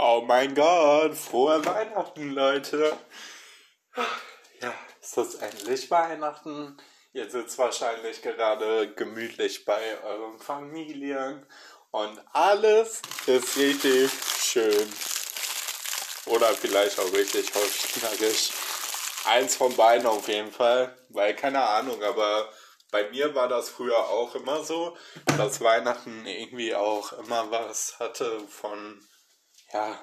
Oh 0.00 0.22
mein 0.24 0.54
Gott, 0.54 1.16
frohe 1.16 1.64
Weihnachten, 1.66 2.30
Leute. 2.30 2.96
Ja, 4.60 4.72
ist 5.00 5.16
das 5.16 5.34
endlich 5.34 5.90
Weihnachten? 5.90 6.76
Ihr 7.12 7.28
sitzt 7.28 7.58
wahrscheinlich 7.58 8.22
gerade 8.22 8.94
gemütlich 8.94 9.64
bei 9.64 10.00
euren 10.04 10.38
Familien 10.38 11.44
und 11.90 12.20
alles 12.32 13.02
ist 13.26 13.56
richtig 13.56 14.12
schön. 14.40 14.88
Oder 16.26 16.46
vielleicht 16.54 17.00
auch 17.00 17.12
richtig 17.12 17.52
heuchlerisch. 17.52 18.50
Eins 19.24 19.56
von 19.56 19.74
beiden 19.74 20.06
auf 20.06 20.28
jeden 20.28 20.52
Fall, 20.52 20.96
weil 21.08 21.34
keine 21.34 21.60
Ahnung, 21.60 22.00
aber 22.04 22.48
bei 22.92 23.10
mir 23.10 23.34
war 23.34 23.48
das 23.48 23.68
früher 23.68 23.98
auch 23.98 24.36
immer 24.36 24.62
so, 24.62 24.96
dass 25.36 25.60
Weihnachten 25.60 26.24
irgendwie 26.24 26.76
auch 26.76 27.14
immer 27.14 27.50
was 27.50 27.98
hatte 27.98 28.38
von 28.48 29.07
ja, 29.72 29.98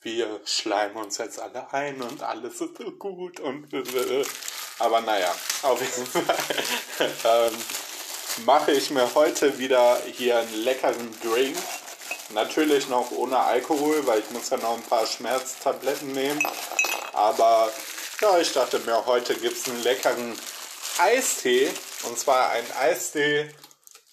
wir 0.00 0.40
schleimen 0.44 0.96
uns 0.96 1.18
jetzt 1.18 1.38
alle 1.38 1.72
ein 1.72 2.02
und 2.02 2.22
alles 2.22 2.60
ist 2.60 2.76
so 2.76 2.90
gut 2.92 3.40
und 3.40 3.68
aber 4.78 5.00
naja, 5.00 5.34
auf 5.62 5.80
jeden 5.80 6.06
Fall 6.26 7.12
ähm, 7.24 7.56
mache 8.44 8.72
ich 8.72 8.90
mir 8.90 9.14
heute 9.14 9.58
wieder 9.58 10.00
hier 10.12 10.38
einen 10.38 10.64
leckeren 10.64 11.20
Drink. 11.20 11.56
Natürlich 12.30 12.88
noch 12.88 13.10
ohne 13.10 13.38
Alkohol, 13.38 14.06
weil 14.06 14.20
ich 14.20 14.30
muss 14.30 14.50
ja 14.50 14.56
noch 14.56 14.74
ein 14.74 14.82
paar 14.82 15.06
Schmerztabletten 15.06 16.12
nehmen. 16.12 16.42
Aber 17.12 17.70
ja, 18.20 18.38
ich 18.38 18.52
dachte 18.52 18.78
mir, 18.80 19.04
heute 19.04 19.34
gibt 19.34 19.58
es 19.58 19.68
einen 19.68 19.82
leckeren 19.82 20.38
Eistee. 20.98 21.70
Und 22.04 22.18
zwar 22.18 22.50
ein 22.50 22.64
Eistee 22.80 23.54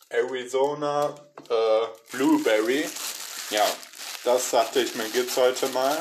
Arizona 0.10 1.16
äh, 1.50 1.88
Blueberry. 2.12 2.90
Ja, 3.52 3.66
das 4.24 4.52
dachte 4.52 4.82
ich 4.82 4.96
mir, 4.96 5.10
gibt's 5.10 5.38
heute 5.38 5.68
mal. 5.70 5.98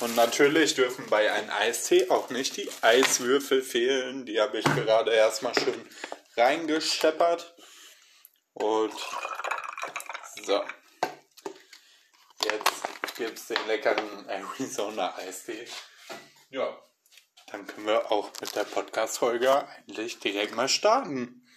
Und 0.00 0.16
natürlich 0.16 0.74
dürfen 0.74 1.06
bei 1.10 1.30
einem 1.30 1.50
Eistee 1.50 2.08
auch 2.10 2.30
nicht 2.30 2.56
die 2.56 2.70
Eiswürfel 2.82 3.62
fehlen. 3.62 4.24
Die 4.24 4.40
habe 4.40 4.58
ich 4.58 4.64
gerade 4.64 5.12
erstmal 5.12 5.54
schön 5.54 5.88
reingescheppert. 6.36 7.54
Und 8.54 8.94
so. 10.46 10.62
Jetzt 12.44 13.16
gibt 13.16 13.38
es 13.38 13.46
den 13.48 13.66
leckeren 13.66 14.28
Arizona 14.28 15.14
Eistee. 15.16 15.66
Ja, 16.50 16.78
dann 17.50 17.66
können 17.66 17.86
wir 17.86 18.10
auch 18.12 18.30
mit 18.40 18.54
der 18.54 18.64
Podcast-Folge 18.64 19.66
eigentlich 19.68 20.18
direkt 20.20 20.54
mal 20.54 20.68
starten. 20.68 21.47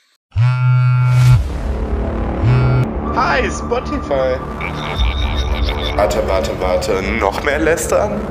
Hi, 3.14 3.50
Spotify. 3.52 4.40
Warte, 5.98 6.26
warte, 6.28 6.60
warte. 6.62 7.02
Noch 7.20 7.44
mehr 7.44 7.60
lästern? 7.60 8.22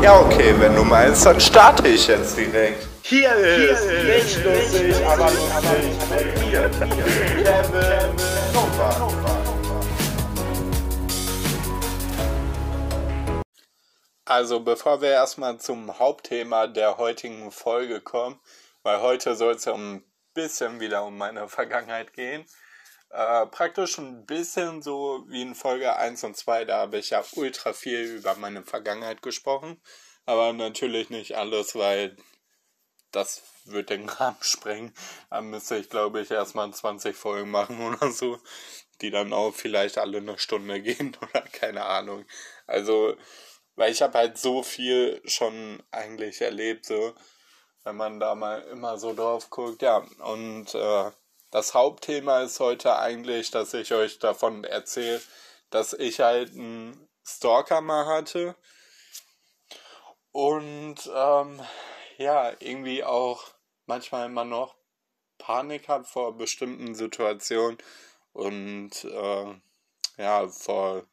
Ja, 0.00 0.20
okay, 0.20 0.54
wenn 0.58 0.76
du 0.76 0.84
meinst, 0.84 1.26
dann 1.26 1.40
starte 1.40 1.88
ich 1.88 2.06
jetzt 2.06 2.36
direkt. 2.36 2.86
Hier 3.02 3.34
ist, 3.34 3.82
Hier 3.82 4.16
ist 4.16 4.36
nicht 4.36 4.44
lustig, 4.44 5.06
aber 5.06 5.24
lustig 5.30 6.46
mir. 6.46 6.70
Kevin 7.42 8.14
Nova. 8.54 9.08
Also 14.24 14.60
bevor 14.60 15.00
wir 15.00 15.10
erstmal 15.10 15.58
zum 15.58 15.98
Hauptthema 15.98 16.68
der 16.68 16.96
heutigen 16.96 17.50
Folge 17.50 18.00
kommen, 18.00 18.38
weil 18.84 19.00
heute 19.00 19.34
soll 19.34 19.54
es 19.54 19.64
ja 19.64 19.74
ein 19.74 20.04
bisschen 20.34 20.78
wieder 20.78 21.02
um 21.04 21.18
meine 21.18 21.48
Vergangenheit 21.48 22.12
gehen, 22.12 22.44
äh, 23.10 23.46
praktisch 23.46 23.98
ein 23.98 24.26
bisschen 24.26 24.82
so 24.82 25.24
wie 25.28 25.42
in 25.42 25.54
Folge 25.54 25.96
1 25.96 26.24
und 26.24 26.36
2, 26.36 26.64
da 26.64 26.78
habe 26.78 26.98
ich 26.98 27.10
ja 27.10 27.24
ultra 27.36 27.72
viel 27.72 28.16
über 28.16 28.34
meine 28.36 28.62
Vergangenheit 28.62 29.22
gesprochen. 29.22 29.80
Aber 30.26 30.52
natürlich 30.52 31.08
nicht 31.10 31.36
alles, 31.36 31.74
weil 31.74 32.16
das 33.12 33.42
wird 33.64 33.90
den 33.90 34.08
Rahmen 34.08 34.36
sprengen. 34.40 34.94
Da 35.30 35.40
müsste 35.40 35.76
ich, 35.76 35.88
glaube 35.88 36.20
ich, 36.20 36.30
erstmal 36.30 36.72
20 36.72 37.16
Folgen 37.16 37.50
machen 37.50 37.80
oder 37.80 38.10
so, 38.12 38.38
die 39.00 39.10
dann 39.10 39.32
auch 39.32 39.54
vielleicht 39.54 39.98
alle 39.98 40.18
eine 40.18 40.38
Stunde 40.38 40.80
gehen 40.82 41.16
oder 41.22 41.42
keine 41.42 41.84
Ahnung. 41.86 42.26
Also, 42.66 43.16
weil 43.76 43.92
ich 43.92 44.02
habe 44.02 44.18
halt 44.18 44.38
so 44.38 44.62
viel 44.62 45.22
schon 45.24 45.82
eigentlich 45.90 46.40
erlebt, 46.40 46.84
so, 46.86 47.14
wenn 47.84 47.96
man 47.96 48.20
da 48.20 48.34
mal 48.34 48.60
immer 48.64 48.98
so 48.98 49.14
drauf 49.14 49.50
guckt, 49.50 49.82
ja. 49.82 49.98
Und 50.18 50.74
äh, 50.74 51.10
das 51.50 51.74
Hauptthema 51.74 52.42
ist 52.42 52.60
heute 52.60 52.98
eigentlich, 52.98 53.50
dass 53.50 53.74
ich 53.74 53.92
euch 53.92 54.18
davon 54.18 54.64
erzähle, 54.64 55.20
dass 55.70 55.92
ich 55.92 56.20
halt 56.20 56.52
einen 56.52 57.08
Stalker 57.24 57.80
mal 57.80 58.06
hatte 58.06 58.54
und 60.32 61.10
ähm, 61.14 61.60
ja, 62.18 62.52
irgendwie 62.60 63.04
auch 63.04 63.44
manchmal 63.86 64.26
immer 64.26 64.44
noch 64.44 64.76
Panik 65.38 65.88
habe 65.88 66.04
vor 66.04 66.36
bestimmten 66.36 66.94
Situationen 66.94 67.78
und 68.32 69.04
äh, 69.04 69.54
ja, 70.18 70.48
vor 70.48 71.04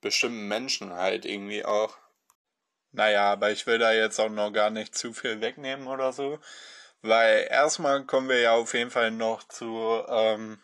bestimmten 0.00 0.48
Menschen 0.48 0.92
halt 0.92 1.24
irgendwie 1.24 1.64
auch. 1.64 1.96
Naja, 2.92 3.32
aber 3.32 3.50
ich 3.50 3.66
will 3.66 3.78
da 3.78 3.92
jetzt 3.92 4.20
auch 4.20 4.28
noch 4.28 4.52
gar 4.52 4.70
nicht 4.70 4.94
zu 4.94 5.12
viel 5.12 5.40
wegnehmen 5.40 5.88
oder 5.88 6.12
so. 6.12 6.38
Weil 7.04 7.48
erstmal 7.50 8.06
kommen 8.06 8.30
wir 8.30 8.40
ja 8.40 8.52
auf 8.52 8.72
jeden 8.72 8.90
Fall 8.90 9.10
noch 9.10 9.46
zu, 9.46 10.02
ähm, 10.08 10.58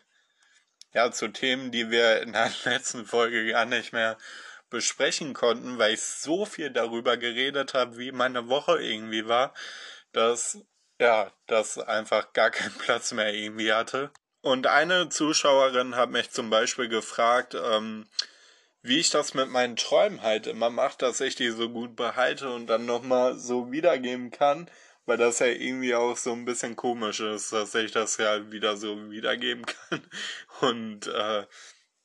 ja, 0.94 1.12
zu 1.12 1.28
Themen, 1.28 1.70
die 1.70 1.90
wir 1.90 2.22
in 2.22 2.32
der 2.32 2.50
letzten 2.64 3.04
Folge 3.04 3.46
gar 3.50 3.66
nicht 3.66 3.92
mehr 3.92 4.16
besprechen 4.70 5.34
konnten, 5.34 5.76
weil 5.76 5.92
ich 5.92 6.00
so 6.00 6.46
viel 6.46 6.70
darüber 6.70 7.18
geredet 7.18 7.74
habe, 7.74 7.98
wie 7.98 8.10
meine 8.10 8.48
Woche 8.48 8.80
irgendwie 8.80 9.28
war, 9.28 9.52
dass, 10.12 10.58
ja, 10.98 11.30
das 11.46 11.76
einfach 11.78 12.32
gar 12.32 12.50
keinen 12.50 12.74
Platz 12.78 13.12
mehr 13.12 13.34
irgendwie 13.34 13.74
hatte. 13.74 14.10
Und 14.40 14.66
eine 14.66 15.10
Zuschauerin 15.10 15.94
hat 15.94 16.08
mich 16.08 16.30
zum 16.30 16.48
Beispiel 16.48 16.88
gefragt, 16.88 17.54
ähm, 17.54 18.08
wie 18.80 18.98
ich 18.98 19.10
das 19.10 19.34
mit 19.34 19.50
meinen 19.50 19.76
Träumen 19.76 20.22
halt 20.22 20.46
immer 20.46 20.70
mache, 20.70 20.96
dass 20.96 21.20
ich 21.20 21.34
die 21.34 21.50
so 21.50 21.68
gut 21.68 21.96
behalte 21.96 22.48
und 22.48 22.66
dann 22.66 22.86
nochmal 22.86 23.36
so 23.36 23.70
wiedergeben 23.70 24.30
kann 24.30 24.70
weil 25.06 25.16
das 25.16 25.38
ja 25.38 25.46
irgendwie 25.46 25.94
auch 25.94 26.16
so 26.16 26.32
ein 26.32 26.44
bisschen 26.44 26.76
komisch 26.76 27.20
ist, 27.20 27.52
dass 27.52 27.74
ich 27.74 27.92
das 27.92 28.16
ja 28.18 28.50
wieder 28.52 28.76
so 28.76 29.10
wiedergeben 29.10 29.64
kann 29.66 30.02
und 30.60 31.06
äh, 31.06 31.46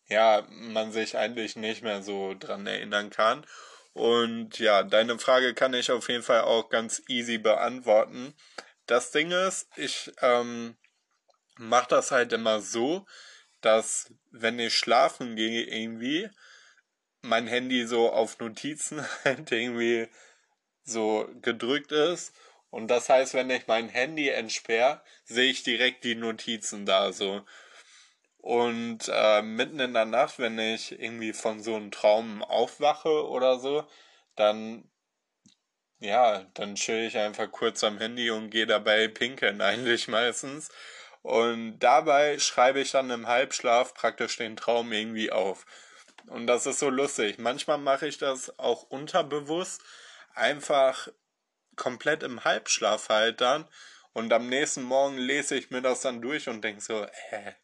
ja, 0.07 0.45
man 0.49 0.91
sich 0.91 1.17
eigentlich 1.17 1.55
nicht 1.55 1.81
mehr 1.83 2.03
so 2.03 2.35
dran 2.37 2.67
erinnern 2.67 3.09
kann. 3.09 3.45
Und 3.93 4.59
ja, 4.59 4.83
deine 4.83 5.17
Frage 5.19 5.53
kann 5.53 5.73
ich 5.73 5.89
auf 5.89 6.09
jeden 6.09 6.23
Fall 6.23 6.41
auch 6.41 6.69
ganz 6.69 7.01
easy 7.07 7.37
beantworten. 7.37 8.35
Das 8.87 9.11
Ding 9.11 9.31
ist, 9.31 9.67
ich 9.77 10.11
ähm, 10.21 10.75
mache 11.57 11.87
das 11.89 12.11
halt 12.11 12.33
immer 12.33 12.61
so, 12.61 13.05
dass 13.61 14.13
wenn 14.31 14.59
ich 14.59 14.75
schlafen 14.75 15.35
gehe 15.35 15.63
irgendwie, 15.63 16.29
mein 17.21 17.47
Handy 17.47 17.87
so 17.87 18.11
auf 18.11 18.37
Notizen 18.39 19.03
halt 19.23 19.51
irgendwie 19.51 20.07
so 20.83 21.27
gedrückt 21.41 21.91
ist 21.91 22.33
und 22.75 22.89
das 22.89 23.07
heißt, 23.07 23.33
wenn 23.35 23.49
ich 23.51 23.67
mein 23.67 23.87
Handy 23.87 24.27
entsperre, 24.27 24.99
sehe 25.23 25.49
ich 25.49 25.63
direkt 25.63 26.03
die 26.03 26.15
Notizen 26.15 26.85
da 26.85 27.13
so. 27.13 27.41
Und 28.39 29.09
äh, 29.09 29.41
mitten 29.41 29.79
in 29.79 29.93
der 29.93 30.03
Nacht, 30.03 30.39
wenn 30.39 30.59
ich 30.59 30.91
irgendwie 30.91 31.31
von 31.31 31.63
so 31.63 31.75
einem 31.75 31.89
Traum 31.89 32.43
aufwache 32.43 33.29
oder 33.29 33.59
so, 33.59 33.87
dann 34.35 34.89
ja, 35.99 36.45
dann 36.55 36.75
chill 36.75 37.05
ich 37.05 37.17
einfach 37.17 37.49
kurz 37.49 37.81
am 37.85 37.97
Handy 37.97 38.29
und 38.29 38.49
gehe 38.49 38.67
dabei 38.67 39.07
pinkeln 39.07 39.61
eigentlich 39.61 40.09
meistens. 40.09 40.69
Und 41.21 41.79
dabei 41.79 42.39
schreibe 42.39 42.81
ich 42.81 42.91
dann 42.91 43.09
im 43.09 43.27
Halbschlaf 43.27 43.93
praktisch 43.93 44.35
den 44.35 44.57
Traum 44.57 44.91
irgendwie 44.91 45.31
auf. 45.31 45.65
Und 46.27 46.45
das 46.47 46.65
ist 46.65 46.79
so 46.79 46.89
lustig. 46.89 47.37
Manchmal 47.37 47.77
mache 47.77 48.05
ich 48.05 48.17
das 48.17 48.59
auch 48.59 48.83
unterbewusst, 48.83 49.81
einfach 50.33 51.07
komplett 51.75 52.23
im 52.23 52.43
Halbschlaf 52.43 53.09
halt 53.09 53.41
dann. 53.41 53.67
Und 54.13 54.31
am 54.31 54.47
nächsten 54.47 54.83
Morgen 54.83 55.17
lese 55.17 55.55
ich 55.55 55.71
mir 55.71 55.81
das 55.81 56.01
dann 56.01 56.21
durch 56.21 56.47
und 56.47 56.63
denke 56.63 56.81
so, 56.81 57.05
hä, 57.29 57.55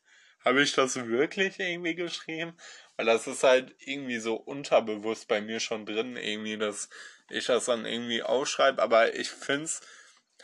habe 0.43 0.61
ich 0.61 0.73
das 0.73 0.95
wirklich 1.07 1.59
irgendwie 1.59 1.95
geschrieben? 1.95 2.57
Weil 2.97 3.05
das 3.05 3.27
ist 3.27 3.43
halt 3.43 3.73
irgendwie 3.79 4.19
so 4.19 4.35
unterbewusst 4.35 5.27
bei 5.27 5.41
mir 5.41 5.59
schon 5.59 5.85
drin, 5.85 6.17
irgendwie, 6.17 6.57
dass 6.57 6.89
ich 7.29 7.45
das 7.45 7.65
dann 7.65 7.85
irgendwie 7.85 8.23
aufschreibe. 8.23 8.81
Aber 8.81 9.15
ich 9.15 9.29
finde 9.29 9.65
es 9.65 9.81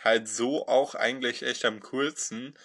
halt 0.03 0.27
so 0.27 0.67
auch 0.67 0.95
eigentlich 0.95 1.43
echt 1.43 1.65
am 1.65 1.81
coolsten, 1.81 2.57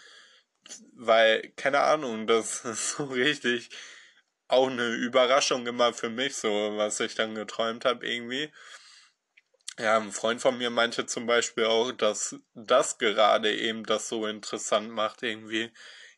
weil, 0.94 1.48
keine 1.56 1.81
Ahnung, 1.81 2.26
das 2.26 2.64
ist 2.64 2.93
so 2.93 3.05
richtig 3.05 3.70
auch 4.48 4.69
eine 4.69 4.88
Überraschung 4.88 5.66
immer 5.66 5.94
für 5.94 6.10
mich, 6.10 6.37
so 6.37 6.76
was 6.76 7.00
ich 7.00 7.14
dann 7.14 7.34
geträumt 7.34 7.84
habe 7.87 8.06
irgendwie. 8.06 8.52
Ja, 9.78 9.96
ein 9.98 10.12
Freund 10.12 10.40
von 10.42 10.58
mir 10.58 10.70
meinte 10.70 11.06
zum 11.06 11.26
Beispiel 11.26 11.64
auch, 11.64 11.92
dass 11.92 12.36
das 12.54 12.98
gerade 12.98 13.54
eben 13.54 13.84
das 13.84 14.08
so 14.08 14.26
interessant 14.26 14.90
macht 14.90 15.22
irgendwie. 15.22 15.70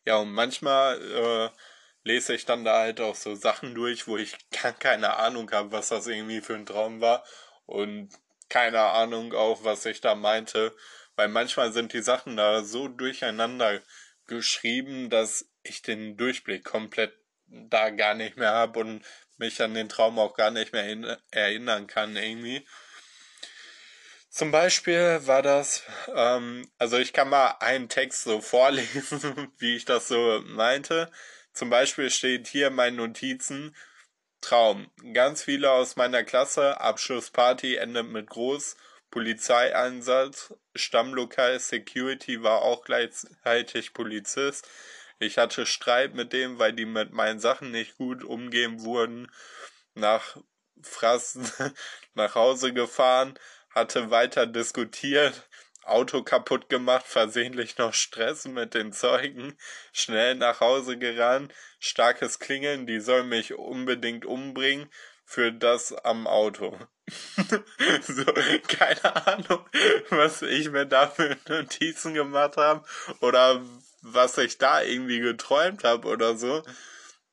Ja, 0.05 0.17
und 0.17 0.31
manchmal, 0.33 1.01
äh, 1.01 1.57
lese 2.03 2.35
ich 2.35 2.45
dann 2.45 2.63
da 2.65 2.79
halt 2.79 3.01
auch 3.01 3.15
so 3.15 3.33
Sachen 3.35 3.73
durch, 3.73 4.07
wo 4.07 4.17
ich 4.17 4.35
gar 4.61 4.73
keine 4.73 5.17
Ahnung 5.17 5.49
habe, 5.51 5.71
was 5.71 5.89
das 5.89 6.07
irgendwie 6.07 6.41
für 6.41 6.55
ein 6.55 6.65
Traum 6.65 7.01
war 7.01 7.23
und 7.65 8.09
keine 8.49 8.81
Ahnung 8.81 9.33
auch, 9.33 9.63
was 9.63 9.85
ich 9.85 10.01
da 10.01 10.15
meinte, 10.15 10.75
weil 11.15 11.29
manchmal 11.29 11.71
sind 11.73 11.93
die 11.93 12.01
Sachen 12.03 12.37
da 12.37 12.63
so 12.63 12.87
durcheinander 12.89 13.81
geschrieben, 14.27 15.09
dass 15.09 15.49
ich 15.63 15.81
den 15.81 16.17
Durchblick 16.17 16.63
komplett 16.65 17.13
da 17.47 17.89
gar 17.89 18.13
nicht 18.15 18.37
mehr 18.37 18.51
habe 18.51 18.79
und 18.81 19.03
mich 19.37 19.61
an 19.61 19.73
den 19.73 19.89
Traum 19.89 20.19
auch 20.19 20.35
gar 20.35 20.51
nicht 20.51 20.73
mehr 20.73 20.85
erinnern 21.31 21.87
kann 21.87 22.15
irgendwie. 22.17 22.65
Zum 24.35 24.51
Beispiel 24.51 25.21
war 25.27 25.41
das, 25.41 25.83
ähm, 26.13 26.69
also 26.77 26.97
ich 26.97 27.13
kann 27.13 27.29
mal 27.29 27.55
einen 27.61 27.87
Text 27.87 28.25
so 28.25 28.41
vorlesen, 28.41 29.49
wie 29.59 29.77
ich 29.77 29.85
das 29.85 30.09
so 30.09 30.41
meinte. 30.45 31.09
Zum 31.53 31.69
Beispiel 31.69 32.09
steht 32.09 32.47
hier 32.47 32.67
in 32.67 32.75
meinen 32.75 32.97
Notizen 32.97 33.73
Traum. 34.41 34.91
Ganz 35.13 35.41
viele 35.43 35.71
aus 35.71 35.95
meiner 35.95 36.25
Klasse, 36.25 36.81
Abschlussparty 36.81 37.77
endet 37.77 38.07
mit 38.07 38.29
groß, 38.29 38.75
Polizeieinsatz, 39.09 40.53
Stammlokal 40.75 41.57
Security 41.57 42.43
war 42.43 42.61
auch 42.61 42.83
gleichzeitig 42.83 43.93
Polizist. 43.93 44.67
Ich 45.17 45.37
hatte 45.37 45.65
Streit 45.65 46.13
mit 46.13 46.33
dem, 46.33 46.59
weil 46.59 46.73
die 46.73 46.85
mit 46.85 47.13
meinen 47.13 47.39
Sachen 47.39 47.71
nicht 47.71 47.95
gut 47.95 48.25
umgehen 48.25 48.83
wurden. 48.83 49.31
Nach 49.93 50.35
Frassen 50.81 51.49
nach 52.15 52.35
Hause 52.35 52.73
gefahren, 52.73 53.39
hatte 53.75 54.09
weiter 54.09 54.47
diskutiert, 54.47 55.47
Auto 55.83 56.23
kaputt 56.23 56.69
gemacht, 56.69 57.05
versehentlich 57.05 57.77
noch 57.77 57.93
Stress 57.93 58.45
mit 58.45 58.73
den 58.73 58.91
Zeugen, 58.91 59.55
schnell 59.93 60.33
nach 60.33 60.59
Hause 60.59 60.97
gerannt, 60.97 61.53
starkes 61.79 62.39
Klingeln, 62.39 62.87
die 62.87 62.99
soll 62.99 63.23
mich 63.23 63.53
unbedingt 63.53 64.25
umbringen, 64.25 64.89
für 65.25 65.51
das 65.51 65.91
am 65.91 66.27
Auto. 66.27 66.77
so, 68.01 68.25
keine 68.67 69.27
Ahnung, 69.27 69.65
was 70.09 70.41
ich 70.43 70.69
mir 70.69 70.85
da 70.85 71.07
für 71.07 71.37
Notizen 71.47 72.13
gemacht 72.13 72.57
habe 72.57 72.85
oder 73.21 73.61
was 74.01 74.37
ich 74.37 74.57
da 74.57 74.81
irgendwie 74.81 75.19
geträumt 75.19 75.83
habe 75.83 76.07
oder 76.07 76.37
so. 76.37 76.63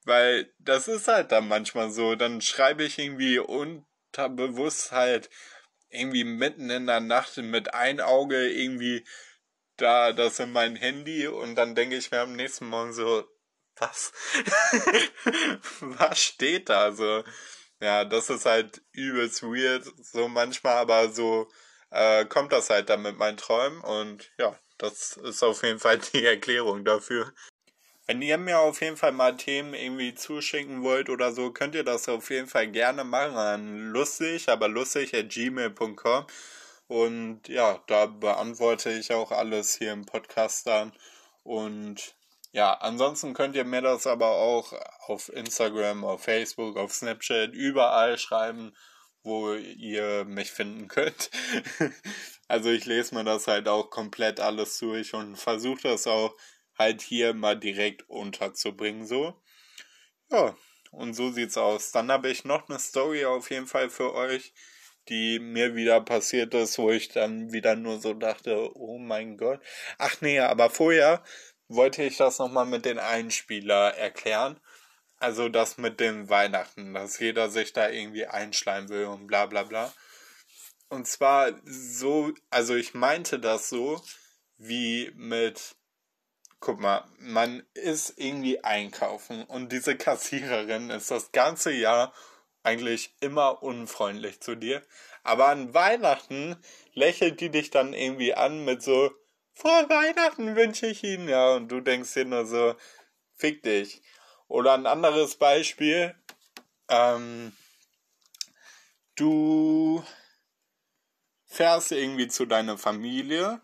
Weil 0.04 0.52
das 0.58 0.88
ist 0.88 1.06
halt 1.06 1.32
dann 1.32 1.48
manchmal 1.48 1.90
so. 1.90 2.16
Dann 2.16 2.40
schreibe 2.40 2.82
ich 2.82 2.98
irgendwie 2.98 3.38
unterbewusst 3.38 4.90
halt 4.90 5.30
irgendwie 5.92 6.24
mitten 6.24 6.70
in 6.70 6.86
der 6.86 7.00
Nacht 7.00 7.36
mit 7.38 7.74
ein 7.74 8.00
Auge 8.00 8.48
irgendwie 8.48 9.04
da 9.76 10.12
das 10.12 10.38
in 10.38 10.52
mein 10.52 10.76
Handy 10.76 11.26
und 11.26 11.54
dann 11.56 11.74
denke 11.74 11.96
ich 11.96 12.10
mir 12.10 12.20
am 12.20 12.34
nächsten 12.34 12.68
Morgen 12.68 12.92
so, 12.92 13.24
was? 13.76 14.12
was 15.80 16.20
steht 16.22 16.68
da 16.68 16.92
so? 16.92 17.24
Ja, 17.80 18.04
das 18.04 18.30
ist 18.30 18.46
halt 18.46 18.82
übelst 18.92 19.42
weird, 19.42 19.84
so 19.98 20.28
manchmal, 20.28 20.76
aber 20.76 21.10
so 21.10 21.50
äh, 21.90 22.24
kommt 22.26 22.52
das 22.52 22.70
halt 22.70 22.88
dann 22.90 23.02
mit 23.02 23.18
meinen 23.18 23.36
Träumen 23.36 23.80
und 23.80 24.30
ja, 24.38 24.58
das 24.78 25.16
ist 25.16 25.42
auf 25.42 25.62
jeden 25.62 25.78
Fall 25.80 25.98
die 25.98 26.24
Erklärung 26.24 26.84
dafür. 26.84 27.32
Wenn 28.06 28.20
ihr 28.20 28.36
mir 28.36 28.58
auf 28.58 28.80
jeden 28.80 28.96
Fall 28.96 29.12
mal 29.12 29.36
Themen 29.36 29.74
irgendwie 29.74 30.14
zuschicken 30.14 30.82
wollt 30.82 31.08
oder 31.08 31.32
so, 31.32 31.52
könnt 31.52 31.74
ihr 31.74 31.84
das 31.84 32.08
auf 32.08 32.30
jeden 32.30 32.48
Fall 32.48 32.68
gerne 32.68 33.04
machen 33.04 33.36
an 33.36 33.86
lustig, 33.92 34.48
aber 34.48 34.68
lustig 34.68 35.14
at 35.14 35.28
gmail.com. 35.28 36.26
Und 36.88 37.48
ja, 37.48 37.82
da 37.86 38.06
beantworte 38.06 38.92
ich 38.92 39.12
auch 39.12 39.30
alles 39.30 39.76
hier 39.76 39.92
im 39.92 40.04
Podcast 40.04 40.66
dann. 40.66 40.92
Und 41.44 42.14
ja, 42.52 42.74
ansonsten 42.74 43.34
könnt 43.34 43.56
ihr 43.56 43.64
mir 43.64 43.82
das 43.82 44.06
aber 44.06 44.28
auch 44.32 44.74
auf 45.06 45.30
Instagram, 45.30 46.04
auf 46.04 46.24
Facebook, 46.24 46.76
auf 46.76 46.92
Snapchat, 46.92 47.52
überall 47.54 48.18
schreiben, 48.18 48.74
wo 49.22 49.54
ihr 49.54 50.24
mich 50.24 50.50
finden 50.52 50.88
könnt. 50.88 51.30
also 52.48 52.68
ich 52.70 52.84
lese 52.84 53.14
mir 53.14 53.24
das 53.24 53.46
halt 53.46 53.68
auch 53.68 53.90
komplett 53.90 54.40
alles 54.40 54.78
durch 54.78 55.14
und 55.14 55.36
versuche 55.36 55.82
das 55.82 56.06
auch 56.06 56.36
halt 56.78 57.02
hier 57.02 57.34
mal 57.34 57.58
direkt 57.58 58.08
unterzubringen, 58.08 59.06
so. 59.06 59.40
Ja, 60.30 60.56
und 60.90 61.14
so 61.14 61.30
sieht's 61.30 61.56
aus. 61.56 61.92
Dann 61.92 62.10
habe 62.10 62.30
ich 62.30 62.44
noch 62.44 62.68
eine 62.68 62.78
Story 62.78 63.24
auf 63.24 63.50
jeden 63.50 63.66
Fall 63.66 63.90
für 63.90 64.14
euch, 64.14 64.52
die 65.08 65.38
mir 65.38 65.74
wieder 65.74 66.00
passiert 66.00 66.54
ist, 66.54 66.78
wo 66.78 66.90
ich 66.90 67.08
dann 67.08 67.52
wieder 67.52 67.76
nur 67.76 68.00
so 68.00 68.14
dachte, 68.14 68.70
oh 68.76 68.98
mein 68.98 69.36
Gott. 69.36 69.60
Ach 69.98 70.20
nee, 70.20 70.38
aber 70.38 70.70
vorher 70.70 71.22
wollte 71.68 72.02
ich 72.02 72.16
das 72.16 72.38
nochmal 72.38 72.66
mit 72.66 72.84
den 72.84 72.98
Einspieler 72.98 73.94
erklären. 73.96 74.60
Also 75.18 75.48
das 75.48 75.78
mit 75.78 76.00
dem 76.00 76.28
Weihnachten, 76.28 76.94
dass 76.94 77.18
jeder 77.18 77.48
sich 77.48 77.72
da 77.72 77.88
irgendwie 77.88 78.26
einschleimen 78.26 78.88
will 78.88 79.06
und 79.06 79.26
bla 79.26 79.46
bla 79.46 79.62
bla. 79.62 79.92
Und 80.88 81.06
zwar 81.06 81.52
so, 81.64 82.32
also 82.50 82.74
ich 82.74 82.92
meinte 82.92 83.38
das 83.38 83.68
so, 83.68 84.02
wie 84.58 85.10
mit 85.14 85.76
guck 86.62 86.80
mal, 86.80 87.04
man 87.18 87.64
ist 87.74 88.14
irgendwie 88.16 88.62
einkaufen 88.62 89.44
und 89.44 89.72
diese 89.72 89.96
Kassiererin 89.96 90.90
ist 90.90 91.10
das 91.10 91.32
ganze 91.32 91.72
Jahr 91.72 92.14
eigentlich 92.62 93.14
immer 93.20 93.64
unfreundlich 93.64 94.40
zu 94.40 94.54
dir. 94.54 94.80
Aber 95.24 95.48
an 95.48 95.74
Weihnachten 95.74 96.56
lächelt 96.94 97.40
die 97.40 97.50
dich 97.50 97.70
dann 97.70 97.92
irgendwie 97.92 98.34
an 98.34 98.64
mit 98.64 98.80
so, 98.80 99.10
vor 99.52 99.90
Weihnachten 99.90 100.54
wünsche 100.54 100.86
ich 100.86 101.02
Ihnen, 101.02 101.28
ja, 101.28 101.56
und 101.56 101.68
du 101.68 101.80
denkst 101.80 102.14
dir 102.14 102.24
nur 102.24 102.46
so, 102.46 102.76
fick 103.34 103.64
dich. 103.64 104.00
Oder 104.46 104.74
ein 104.74 104.86
anderes 104.86 105.34
Beispiel, 105.34 106.14
ähm, 106.88 107.52
du 109.16 110.04
fährst 111.44 111.90
irgendwie 111.90 112.28
zu 112.28 112.46
deiner 112.46 112.78
Familie 112.78 113.60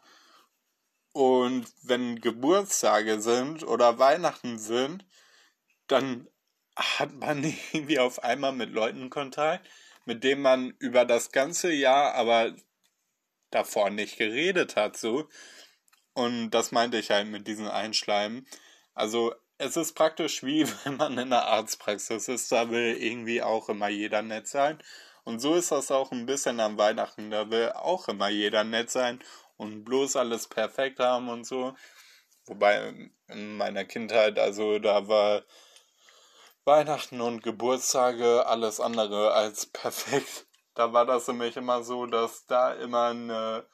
und 1.19 1.67
wenn 1.83 2.21
Geburtstage 2.21 3.21
sind 3.21 3.65
oder 3.65 3.99
Weihnachten 3.99 4.57
sind, 4.57 5.05
dann 5.89 6.29
hat 6.77 7.13
man 7.15 7.43
irgendwie 7.73 7.99
auf 7.99 8.23
einmal 8.23 8.53
mit 8.53 8.71
Leuten 8.71 9.11
Kontakt, 9.11 9.69
mit 10.05 10.23
denen 10.23 10.43
man 10.43 10.77
über 10.79 11.05
das 11.05 11.33
ganze 11.33 11.73
Jahr 11.73 12.15
aber 12.15 12.55
davor 13.51 13.91
nicht 13.91 14.17
geredet 14.17 14.77
hat, 14.77 14.97
so. 14.97 15.29
Und 16.15 16.51
das 16.51 16.71
meinte 16.71 16.99
ich 16.99 17.11
halt 17.11 17.27
mit 17.27 17.49
diesen 17.49 17.67
Einschleimen. 17.67 18.47
Also, 18.95 19.35
es 19.59 19.77
ist 19.77 19.95
praktisch 19.95 20.45
wie 20.45 20.69
wenn 20.85 20.99
man 20.99 21.15
in 21.15 21.33
einer 21.33 21.47
Arztpraxis 21.47 22.29
ist, 22.29 22.53
da 22.53 22.71
will 22.71 22.97
irgendwie 22.97 23.43
auch 23.43 23.69
immer 23.69 23.89
jeder 23.89 24.23
nett 24.23 24.47
sein. 24.47 24.79
Und 25.25 25.41
so 25.41 25.57
ist 25.57 25.73
das 25.73 25.91
auch 25.91 26.13
ein 26.13 26.27
bisschen 26.27 26.61
am 26.61 26.79
Weihnachten, 26.79 27.33
da 27.33 27.51
will 27.51 27.73
auch 27.73 28.07
immer 28.07 28.29
jeder 28.29 28.63
nett 28.63 28.93
sein 28.93 29.19
und 29.59 29.85
bloß 29.85 30.17
alles 30.17 30.49
perfekt 30.49 31.01
haben 31.01 31.29
und 31.29 31.45
so. 31.45 31.75
Wobei 32.47 33.11
in 33.29 33.57
meiner 33.59 33.85
Kindheit, 33.85 34.39
also 34.39 34.79
da 34.79 35.07
war 35.07 35.45
Weihnachten 36.65 37.21
und 37.21 37.43
Geburtstage 37.43 38.47
alles 38.47 38.81
andere 38.81 39.33
als 39.33 39.67
perfekt. 39.73 40.47
Da 40.75 40.93
war 40.93 41.05
das 41.05 41.29
nämlich 41.29 41.57
immer 41.57 41.83
so, 41.83 42.07
dass 42.07 42.47
da 42.47 42.73
immer 42.73 43.09
eine 43.09 43.67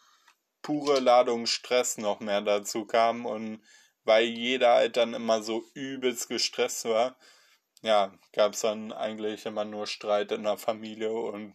pure 0.62 0.98
Ladung 1.00 1.46
Stress 1.46 1.98
noch 1.98 2.20
mehr 2.20 2.40
dazu 2.40 2.86
kam 2.86 3.26
und 3.26 3.62
weil 4.04 4.24
jeder 4.24 4.74
halt 4.74 4.96
dann 4.96 5.14
immer 5.14 5.42
so 5.42 5.64
übelst 5.74 6.28
gestresst 6.28 6.86
war, 6.86 7.16
ja, 7.82 8.12
gab 8.32 8.54
es 8.54 8.60
dann 8.60 8.92
eigentlich 8.92 9.44
immer 9.46 9.64
nur 9.64 9.86
Streit 9.86 10.32
in 10.32 10.44
der 10.44 10.56
Familie 10.56 11.12
und 11.12 11.54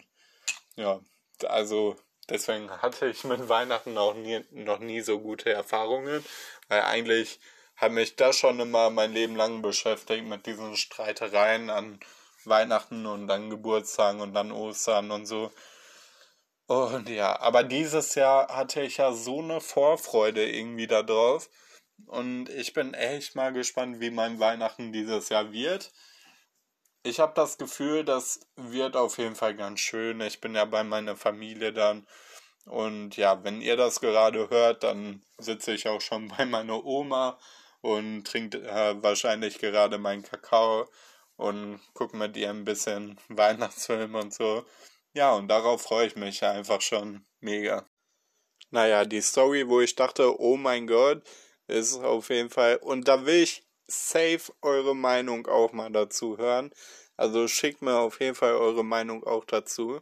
ja, 0.75 1.01
also 1.47 1.95
Deswegen 2.29 2.69
hatte 2.69 3.07
ich 3.07 3.23
mit 3.23 3.49
Weihnachten 3.49 3.97
auch 3.97 4.13
nie, 4.13 4.43
noch 4.51 4.79
nie 4.79 5.01
so 5.01 5.19
gute 5.19 5.51
Erfahrungen, 5.51 6.23
weil 6.67 6.81
eigentlich 6.81 7.39
hat 7.75 7.91
mich 7.91 8.15
das 8.15 8.37
schon 8.37 8.59
immer 8.59 8.89
mein 8.89 9.13
Leben 9.13 9.35
lang 9.35 9.61
beschäftigt 9.61 10.25
mit 10.25 10.45
diesen 10.45 10.75
Streitereien 10.75 11.69
an 11.69 11.99
Weihnachten 12.45 13.05
und 13.05 13.27
dann 13.27 13.49
Geburtstagen 13.49 14.21
und 14.21 14.33
dann 14.33 14.51
Ostern 14.51 15.11
und 15.11 15.25
so. 15.25 15.51
Und 16.67 17.09
ja, 17.09 17.39
aber 17.39 17.63
dieses 17.63 18.13
Jahr 18.15 18.55
hatte 18.55 18.81
ich 18.81 18.97
ja 18.97 19.11
so 19.11 19.39
eine 19.39 19.59
Vorfreude 19.59 20.47
irgendwie 20.47 20.87
da 20.87 21.01
drauf. 21.01 21.49
Und 22.05 22.49
ich 22.49 22.73
bin 22.73 22.93
echt 22.93 23.35
mal 23.35 23.51
gespannt, 23.51 23.99
wie 23.99 24.11
mein 24.11 24.39
Weihnachten 24.39 24.93
dieses 24.93 25.29
Jahr 25.29 25.51
wird. 25.51 25.91
Ich 27.03 27.19
habe 27.19 27.33
das 27.33 27.57
Gefühl, 27.57 28.03
das 28.03 28.41
wird 28.55 28.95
auf 28.97 29.17
jeden 29.17 29.35
Fall 29.35 29.55
ganz 29.55 29.79
schön. 29.79 30.19
Ich 30.21 30.41
bin 30.41 30.55
ja 30.55 30.65
bei 30.65 30.83
meiner 30.83 31.15
Familie 31.15 31.71
dann. 31.71 32.05
Und 32.65 33.17
ja, 33.17 33.43
wenn 33.43 33.61
ihr 33.61 33.77
das 33.77 34.01
gerade 34.01 34.49
hört, 34.49 34.83
dann 34.83 35.23
sitze 35.37 35.73
ich 35.73 35.87
auch 35.87 36.01
schon 36.01 36.27
bei 36.37 36.45
meiner 36.45 36.83
Oma 36.85 37.39
und 37.81 38.25
trinke 38.25 38.59
äh, 38.59 39.01
wahrscheinlich 39.01 39.59
gerade 39.59 39.97
meinen 39.97 40.23
Kakao 40.23 40.89
und 41.37 41.79
gucke 41.93 42.17
mit 42.17 42.35
ihr 42.37 42.49
ein 42.49 42.65
bisschen 42.65 43.19
Weihnachtsfilm 43.29 44.15
und 44.15 44.33
so. 44.33 44.65
Ja, 45.13 45.33
und 45.33 45.47
darauf 45.47 45.81
freue 45.81 46.07
ich 46.07 46.15
mich 46.15 46.43
einfach 46.43 46.81
schon 46.81 47.25
mega. 47.39 47.89
Naja, 48.71 49.05
die 49.05 49.21
Story, 49.21 49.67
wo 49.67 49.81
ich 49.81 49.95
dachte, 49.95 50.39
oh 50.39 50.57
mein 50.57 50.85
Gott, 50.85 51.23
ist 51.67 51.95
auf 51.95 52.29
jeden 52.29 52.49
Fall. 52.49 52.77
Und 52.77 53.07
da 53.07 53.25
will 53.25 53.43
ich 53.43 53.63
safe 53.89 54.53
eure 54.61 54.95
Meinung 54.95 55.47
auch 55.47 55.73
mal 55.73 55.91
dazu 55.91 56.37
hören. 56.37 56.71
Also 57.17 57.47
schickt 57.47 57.81
mir 57.81 57.97
auf 57.97 58.19
jeden 58.21 58.35
Fall 58.35 58.53
eure 58.53 58.83
Meinung 58.85 59.23
auch 59.23 59.45
dazu. 59.45 60.01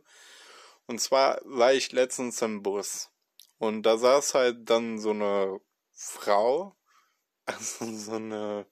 Und 0.86 1.02
zwar 1.02 1.42
war 1.44 1.74
ich 1.74 1.92
letztens 1.92 2.42
im 2.42 2.64
Bus. 2.64 3.10
Und 3.58 3.84
da 3.84 3.98
saß 3.98 4.36
halt 4.36 4.70
dann 4.70 5.00
so 5.00 5.12
eine 5.12 5.60
Frau, 5.92 6.76
also 7.46 7.86
so 7.92 8.14
eine, 8.14 8.68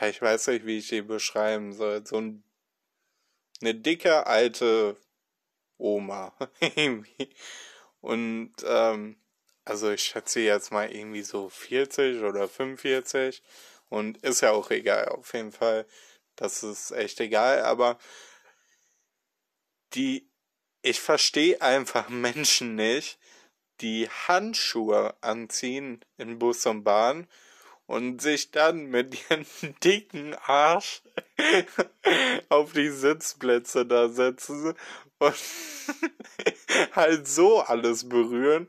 ja, 0.00 0.08
ich 0.08 0.22
weiß 0.22 0.48
nicht, 0.48 0.66
wie 0.66 0.78
ich 0.78 0.88
die 0.88 1.02
beschreiben 1.02 1.72
soll, 1.72 2.06
so 2.06 2.18
ein, 2.18 2.44
eine 3.60 3.74
dicke 3.74 4.26
alte 4.26 4.96
Oma. 5.78 6.36
Und 8.00 8.52
ähm, 8.64 9.16
also 9.64 9.90
ich 9.90 10.02
schätze 10.02 10.40
jetzt 10.40 10.70
mal 10.70 10.90
irgendwie 10.92 11.22
so 11.22 11.48
40 11.48 12.22
oder 12.22 12.48
45 12.48 13.42
und 13.88 14.18
ist 14.18 14.40
ja 14.42 14.52
auch 14.52 14.70
egal, 14.70 15.08
auf 15.08 15.32
jeden 15.34 15.52
Fall. 15.52 15.86
Das 16.36 16.62
ist 16.62 16.90
echt 16.90 17.20
egal, 17.20 17.62
aber 17.62 17.98
die, 19.94 20.28
ich 20.82 21.00
verstehe 21.00 21.60
einfach 21.62 22.08
Menschen 22.08 22.74
nicht, 22.74 23.18
die 23.80 24.08
Handschuhe 24.08 25.14
anziehen 25.20 26.04
in 26.18 26.38
Bus 26.38 26.66
und 26.66 26.84
Bahn 26.84 27.26
und 27.86 28.20
sich 28.20 28.50
dann 28.50 28.86
mit 28.86 29.16
ihrem 29.30 29.46
dicken 29.84 30.34
Arsch 30.34 31.02
auf 32.48 32.72
die 32.72 32.90
Sitzplätze 32.90 33.86
da 33.86 34.08
setzen 34.08 34.74
und 35.18 35.34
halt 36.92 37.26
so 37.28 37.60
alles 37.60 38.08
berühren. 38.08 38.68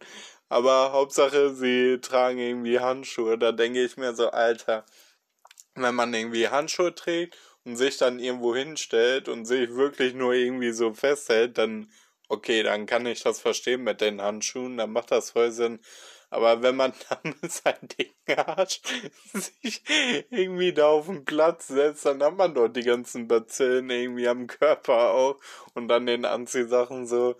Aber 0.50 0.94
Hauptsache, 0.94 1.54
sie 1.54 2.00
tragen 2.02 2.40
irgendwie 2.40 2.80
Handschuhe. 2.80 3.38
Da 3.38 3.52
denke 3.52 3.84
ich 3.84 3.98
mir 3.98 4.16
so, 4.16 4.30
Alter, 4.30 4.86
wenn 5.84 5.96
man 5.96 6.14
irgendwie 6.14 6.50
Handschuhe 6.50 6.94
trägt 6.96 7.38
und 7.64 7.76
sich 7.76 7.98
dann 7.98 8.20
irgendwo 8.20 8.56
hinstellt 8.56 9.30
und 9.30 9.46
sich 9.46 9.76
wirklich 9.76 10.14
nur 10.14 10.34
irgendwie 10.34 10.72
so 10.72 10.94
festhält, 10.94 11.58
dann 11.58 11.90
okay, 12.30 12.64
dann 12.64 12.86
kann 12.86 13.06
ich 13.06 13.24
das 13.24 13.40
verstehen 13.40 13.84
mit 13.84 14.02
den 14.02 14.22
Handschuhen, 14.22 14.78
dann 14.78 14.92
macht 14.92 15.12
das 15.12 15.32
voll 15.32 15.52
Sinn. 15.52 15.80
Aber 16.30 16.62
wenn 16.62 16.76
man 16.76 16.94
dann 17.10 17.36
mit 17.42 17.52
seinem 17.52 17.88
dicken 17.88 18.40
Arsch 18.40 18.82
sich 19.34 19.84
irgendwie 20.30 20.74
da 20.74 20.88
auf 20.88 21.06
den 21.06 21.26
Platz 21.26 21.68
setzt, 21.68 22.06
dann 22.06 22.22
hat 22.22 22.36
man 22.36 22.54
doch 22.54 22.68
die 22.68 22.84
ganzen 22.84 23.28
Bazillen 23.28 23.90
irgendwie 23.90 24.28
am 24.28 24.48
Körper 24.48 25.12
auch 25.12 25.40
und 25.74 25.88
dann 25.88 26.06
den 26.06 26.26
Anziehsachen 26.26 27.08
so. 27.08 27.36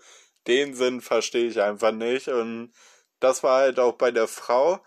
Den 0.46 0.74
Sinn 0.74 1.02
verstehe 1.02 1.48
ich 1.48 1.60
einfach 1.60 1.92
nicht. 1.92 2.28
Und 2.28 2.72
das 3.20 3.42
war 3.42 3.60
halt 3.60 3.78
auch 3.78 3.94
bei 3.94 4.10
der 4.10 4.28
Frau. 4.28 4.82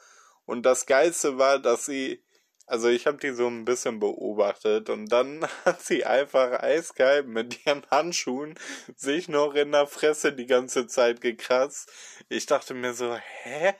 Und 0.45 0.65
das 0.65 0.87
Geilste 0.87 1.37
war, 1.37 1.59
dass 1.59 1.85
sie 1.85 2.23
also 2.67 2.87
ich 2.89 3.07
habe 3.07 3.17
die 3.17 3.31
so 3.31 3.47
ein 3.47 3.65
bisschen 3.65 3.99
beobachtet 3.99 4.89
und 4.89 5.07
dann 5.11 5.45
hat 5.65 5.81
sie 5.81 6.05
einfach 6.05 6.61
eiskalt 6.61 7.27
mit 7.27 7.65
ihren 7.65 7.85
Handschuhen 7.91 8.55
sich 8.95 9.27
noch 9.27 9.53
in 9.55 9.71
der 9.71 9.87
Fresse 9.87 10.33
die 10.33 10.45
ganze 10.45 10.87
Zeit 10.87 11.21
gekratzt. 11.21 11.91
Ich 12.29 12.45
dachte 12.45 12.73
mir 12.73 12.93
so, 12.93 13.15
hä? 13.15 13.73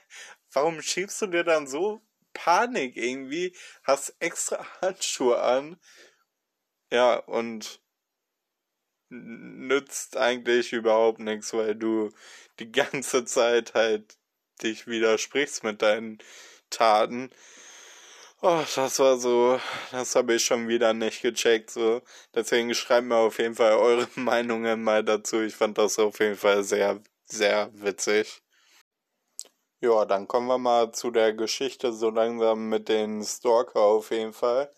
Warum 0.52 0.82
schiebst 0.82 1.22
du 1.22 1.26
dir 1.28 1.44
dann 1.44 1.66
so 1.66 2.02
Panik 2.34 2.96
irgendwie? 2.96 3.56
Hast 3.84 4.14
extra 4.20 4.64
Handschuhe 4.82 5.40
an? 5.40 5.78
Ja, 6.90 7.16
und 7.16 7.80
nützt 9.10 10.16
eigentlich 10.16 10.72
überhaupt 10.72 11.18
nichts, 11.20 11.52
weil 11.52 11.74
du 11.74 12.10
die 12.58 12.72
ganze 12.72 13.24
Zeit 13.24 13.74
halt 13.74 14.16
dich 14.62 14.86
widersprichst 14.86 15.64
mit 15.64 15.82
deinen 15.82 16.18
Taten. 16.70 17.30
Oh, 18.44 18.62
das 18.74 18.98
war 18.98 19.16
so, 19.18 19.60
das 19.92 20.14
habe 20.16 20.34
ich 20.34 20.44
schon 20.44 20.66
wieder 20.68 20.92
nicht 20.94 21.22
gecheckt, 21.22 21.70
so. 21.70 22.02
Deswegen 22.34 22.74
schreibt 22.74 23.06
mir 23.06 23.16
auf 23.16 23.38
jeden 23.38 23.54
Fall 23.54 23.74
eure 23.74 24.08
Meinungen 24.16 24.82
mal 24.82 25.04
dazu. 25.04 25.40
Ich 25.42 25.54
fand 25.54 25.78
das 25.78 25.98
auf 25.98 26.18
jeden 26.18 26.36
Fall 26.36 26.64
sehr, 26.64 27.00
sehr 27.26 27.70
witzig. 27.74 28.42
Ja, 29.80 30.04
dann 30.06 30.28
kommen 30.28 30.46
wir 30.46 30.58
mal 30.58 30.92
zu 30.92 31.10
der 31.10 31.32
Geschichte 31.34 31.92
so 31.92 32.08
langsam 32.10 32.68
mit 32.68 32.88
den 32.88 33.22
Stalker 33.24 33.80
auf 33.80 34.10
jeden 34.10 34.32
Fall. 34.32 34.70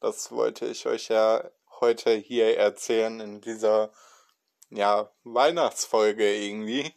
Das 0.00 0.30
wollte 0.32 0.66
ich 0.66 0.86
euch 0.86 1.08
ja 1.08 1.44
heute 1.80 2.12
hier 2.14 2.56
erzählen 2.56 3.20
in 3.20 3.40
dieser, 3.40 3.92
ja, 4.70 5.10
Weihnachtsfolge 5.24 6.34
irgendwie. 6.34 6.92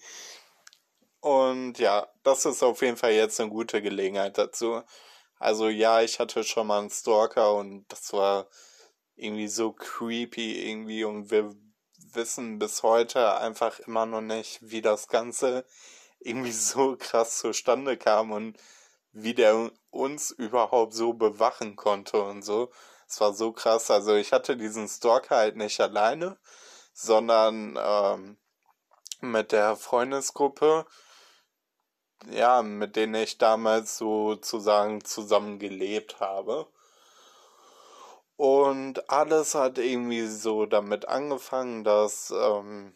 Und 1.20 1.80
ja, 1.80 2.08
das 2.24 2.46
ist 2.46 2.64
auf 2.64 2.82
jeden 2.82 2.98
Fall 2.98 3.12
jetzt 3.14 3.40
eine 3.42 3.50
gute 3.50 3.82
Gelegenheit 3.82 4.38
dazu. 4.38 4.82
Also 5.38 5.68
ja, 5.70 6.02
ich 6.02 6.20
hatte 6.20 6.44
schon 6.44 6.68
mal 6.68 6.80
einen 6.80 6.90
Stalker 6.90 7.56
und 7.56 7.86
das 7.90 8.14
war 8.14 8.48
irgendwie 9.16 9.48
so 9.48 9.72
creepy 9.74 10.70
irgendwie 10.70 11.04
und 11.04 11.32
wir 11.32 11.56
wissen 12.14 12.60
bis 12.60 12.84
heute 12.84 13.38
einfach 13.38 13.80
immer 13.80 14.06
noch 14.06 14.22
nicht, 14.22 14.60
wie 14.62 14.82
das 14.82 15.08
Ganze 15.08 15.66
irgendwie 16.20 16.52
so 16.54 16.96
krass 16.98 17.38
zustande 17.40 17.98
kam 17.98 18.32
und 18.32 18.58
wie 19.12 19.34
der 19.34 19.72
uns 19.92 20.32
überhaupt 20.32 20.94
so 20.94 21.14
bewachen 21.14 21.76
konnte 21.76 22.22
und 22.22 22.44
so. 22.44 22.72
Es 23.08 23.22
war 23.22 23.34
so 23.34 23.52
krass. 23.54 23.92
Also 23.92 24.16
ich 24.16 24.34
hatte 24.34 24.58
diesen 24.58 24.88
Stalker 24.88 25.38
halt 25.38 25.56
nicht 25.56 25.80
alleine, 25.80 26.38
sondern 26.94 27.80
ähm, 27.82 28.38
mit 29.22 29.52
der 29.52 29.76
Freundesgruppe 29.78 30.86
ja, 32.32 32.62
mit 32.62 32.96
denen 32.96 33.16
ich 33.16 33.38
damals 33.38 33.98
sozusagen 33.98 35.04
zusammen 35.04 35.60
gelebt 35.60 36.20
habe. 36.20 36.68
Und 38.38 39.10
alles 39.10 39.56
hat 39.56 39.78
irgendwie 39.78 40.28
so 40.28 40.66
damit 40.66 41.08
angefangen, 41.08 41.84
dass 41.84 42.32
ähm, 42.32 42.96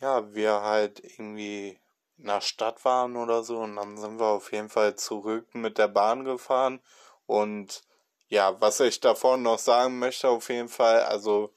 ja, 0.00 0.34
wir 0.34 0.62
halt 0.62 1.00
irgendwie 1.00 1.78
in 2.18 2.26
der 2.26 2.40
Stadt 2.40 2.84
waren 2.84 3.16
oder 3.16 3.42
so 3.44 3.58
und 3.58 3.76
dann 3.76 3.96
sind 3.96 4.18
wir 4.18 4.26
auf 4.26 4.52
jeden 4.52 4.68
Fall 4.68 4.96
zurück 4.96 5.54
mit 5.54 5.78
der 5.78 5.88
Bahn 5.88 6.24
gefahren 6.24 6.80
und 7.26 7.82
ja, 8.28 8.60
was 8.60 8.80
ich 8.80 9.00
davon 9.00 9.42
noch 9.42 9.58
sagen 9.58 9.98
möchte 9.98 10.28
auf 10.28 10.48
jeden 10.48 10.68
Fall, 10.68 11.02
also 11.02 11.52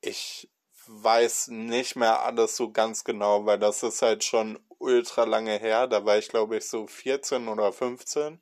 ich 0.00 0.50
weiß 0.86 1.48
nicht 1.48 1.96
mehr 1.96 2.22
alles 2.22 2.56
so 2.56 2.70
ganz 2.72 3.04
genau, 3.04 3.46
weil 3.46 3.58
das 3.58 3.82
ist 3.82 4.02
halt 4.02 4.24
schon 4.24 4.58
ultra 4.80 5.24
lange 5.24 5.58
her. 5.58 5.86
Da 5.86 6.04
war 6.04 6.18
ich, 6.18 6.28
glaube 6.28 6.56
ich, 6.56 6.68
so 6.68 6.86
14 6.86 7.48
oder 7.48 7.72
15. 7.72 8.40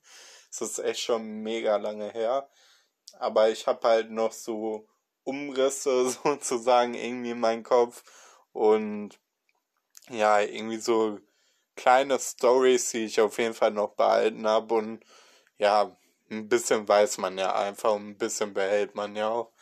Das 0.51 0.63
ist 0.63 0.79
echt 0.79 1.01
schon 1.01 1.43
mega 1.43 1.77
lange 1.77 2.11
her. 2.11 2.49
Aber 3.19 3.51
ich 3.51 3.67
habe 3.67 3.87
halt 3.87 4.11
noch 4.11 4.33
so 4.33 4.89
Umrisse 5.25 6.11
sozusagen 6.25 6.95
irgendwie 6.95 7.33
in 7.33 7.41
meinem 7.41 7.65
Kopf. 7.65 8.03
Und 8.53 9.19
ja, 10.11 10.41
irgendwie 10.41 10.79
so 10.79 11.19
kleine 11.77 12.19
Stories, 12.19 12.91
die 12.91 13.05
ich 13.05 13.21
auf 13.21 13.39
jeden 13.39 13.55
Fall 13.55 13.73
noch 13.73 13.95
behalten 13.95 14.47
habe. 14.47 14.75
Und 14.75 15.05
ja, 15.59 15.97
ein 16.31 16.49
bisschen 16.49 16.87
weiß 16.89 17.19
man 17.19 17.39
ja 17.39 17.55
einfach 17.55 17.95
und 17.95 18.09
ein 18.11 18.19
bisschen 18.19 18.55
behält 18.55 18.95
man 18.95 19.17
ja 19.17 19.29
auch. 19.29 19.53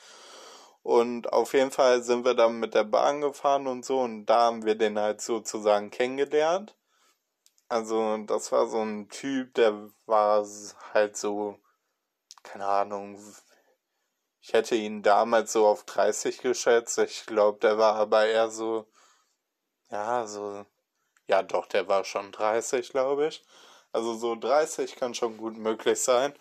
Und 0.87 1.33
auf 1.33 1.53
jeden 1.53 1.73
Fall 1.73 2.05
sind 2.05 2.25
wir 2.25 2.35
dann 2.35 2.61
mit 2.61 2.75
der 2.75 2.85
Bahn 2.85 3.21
gefahren 3.21 3.67
und 3.67 3.85
so 3.85 4.03
und 4.03 4.27
da 4.27 4.43
haben 4.43 4.65
wir 4.65 4.77
den 4.77 5.01
halt 5.01 5.21
sozusagen 5.21 5.91
kennengelernt. 5.91 6.77
Also 7.69 8.19
das 8.19 8.53
war 8.53 8.69
so 8.69 8.83
ein 8.83 9.09
Typ, 9.09 9.55
der 9.55 9.91
war 10.07 10.47
halt 10.95 11.17
so, 11.17 11.59
keine 12.45 12.67
Ahnung, 12.67 13.19
ich 14.41 14.53
hätte 14.53 14.77
ihn 14.77 15.03
damals 15.03 15.53
so 15.53 15.67
auf 15.67 15.83
30 15.85 16.39
geschätzt. 16.39 16.99
Ich 16.99 17.27
glaube, 17.27 17.59
der 17.59 17.79
war 17.79 17.97
aber 17.97 18.27
eher 18.27 18.51
so, 18.51 18.87
ja, 19.91 20.27
so, 20.29 20.65
ja 21.27 21.43
doch, 21.43 21.67
der 21.67 21.89
war 21.89 22.05
schon 22.05 22.31
30, 22.31 22.91
glaube 22.91 23.27
ich. 23.27 23.45
Also 23.93 24.15
so 24.15 24.37
30 24.37 24.95
kann 24.95 25.15
schon 25.15 25.37
gut 25.37 25.57
möglich 25.57 26.01
sein. 26.01 26.33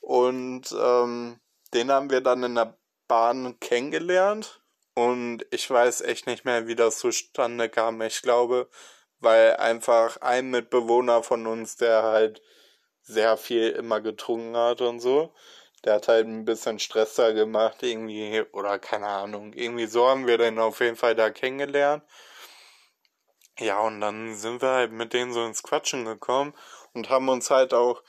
Und 0.00 0.72
ähm, 0.72 1.38
den 1.74 1.92
haben 1.92 2.10
wir 2.10 2.22
dann 2.22 2.42
in 2.42 2.56
der 2.56 2.76
Bahn 3.12 3.60
kennengelernt 3.60 4.62
und 4.94 5.44
ich 5.50 5.70
weiß 5.70 6.00
echt 6.00 6.26
nicht 6.26 6.46
mehr, 6.46 6.66
wie 6.66 6.74
das 6.74 6.98
zustande 6.98 7.68
kam. 7.68 8.00
Ich 8.00 8.22
glaube, 8.22 8.70
weil 9.20 9.56
einfach 9.56 10.16
ein 10.22 10.48
Mitbewohner 10.48 11.22
von 11.22 11.46
uns, 11.46 11.76
der 11.76 12.04
halt 12.04 12.40
sehr 13.02 13.36
viel 13.36 13.68
immer 13.68 14.00
getrunken 14.00 14.56
hat 14.56 14.80
und 14.80 15.00
so, 15.00 15.34
der 15.84 15.96
hat 15.96 16.08
halt 16.08 16.26
ein 16.26 16.46
bisschen 16.46 16.78
Stress 16.78 17.14
da 17.16 17.32
gemacht, 17.32 17.82
irgendwie, 17.82 18.46
oder 18.52 18.78
keine 18.78 19.08
Ahnung, 19.08 19.52
irgendwie 19.52 19.86
so 19.86 20.08
haben 20.08 20.26
wir 20.26 20.38
den 20.38 20.58
auf 20.58 20.80
jeden 20.80 20.96
Fall 20.96 21.14
da 21.14 21.28
kennengelernt. 21.28 22.02
Ja, 23.58 23.80
und 23.80 24.00
dann 24.00 24.34
sind 24.36 24.62
wir 24.62 24.70
halt 24.70 24.92
mit 24.92 25.12
denen 25.12 25.34
so 25.34 25.44
ins 25.44 25.62
Quatschen 25.62 26.06
gekommen 26.06 26.54
und 26.94 27.10
haben 27.10 27.28
uns 27.28 27.50
halt 27.50 27.74
auch 27.74 28.02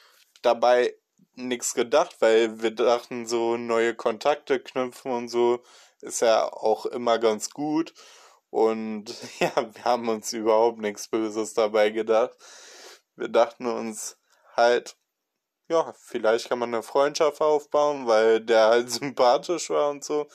dabei 0.44 0.96
nichts 1.36 1.74
gedacht, 1.74 2.16
weil 2.20 2.62
wir 2.62 2.72
dachten, 2.72 3.26
so 3.28 3.58
neue 3.58 3.96
Kontakte 3.96 4.60
knüpfen 4.60 5.12
und 5.12 5.30
so 5.30 5.64
ist 6.02 6.22
ja 6.22 6.52
auch 6.52 6.86
immer 6.86 7.20
ganz 7.20 7.50
gut. 7.50 7.94
Und 8.50 9.06
ja, 9.40 9.52
wir 9.56 9.84
haben 9.84 10.10
uns 10.10 10.34
überhaupt 10.34 10.80
nichts 10.80 11.08
Böses 11.08 11.54
dabei 11.54 11.90
gedacht. 11.90 12.32
Wir 13.16 13.30
dachten 13.30 13.66
uns 13.66 14.18
halt, 14.56 14.96
ja, 15.70 15.94
vielleicht 15.98 16.50
kann 16.50 16.60
man 16.60 16.74
eine 16.74 16.84
Freundschaft 16.84 17.42
aufbauen, 17.42 18.08
weil 18.08 18.42
der 18.42 18.68
halt 18.68 18.92
sympathisch 18.92 19.70
war 19.70 19.90
und 19.90 20.04
so. 20.04 20.28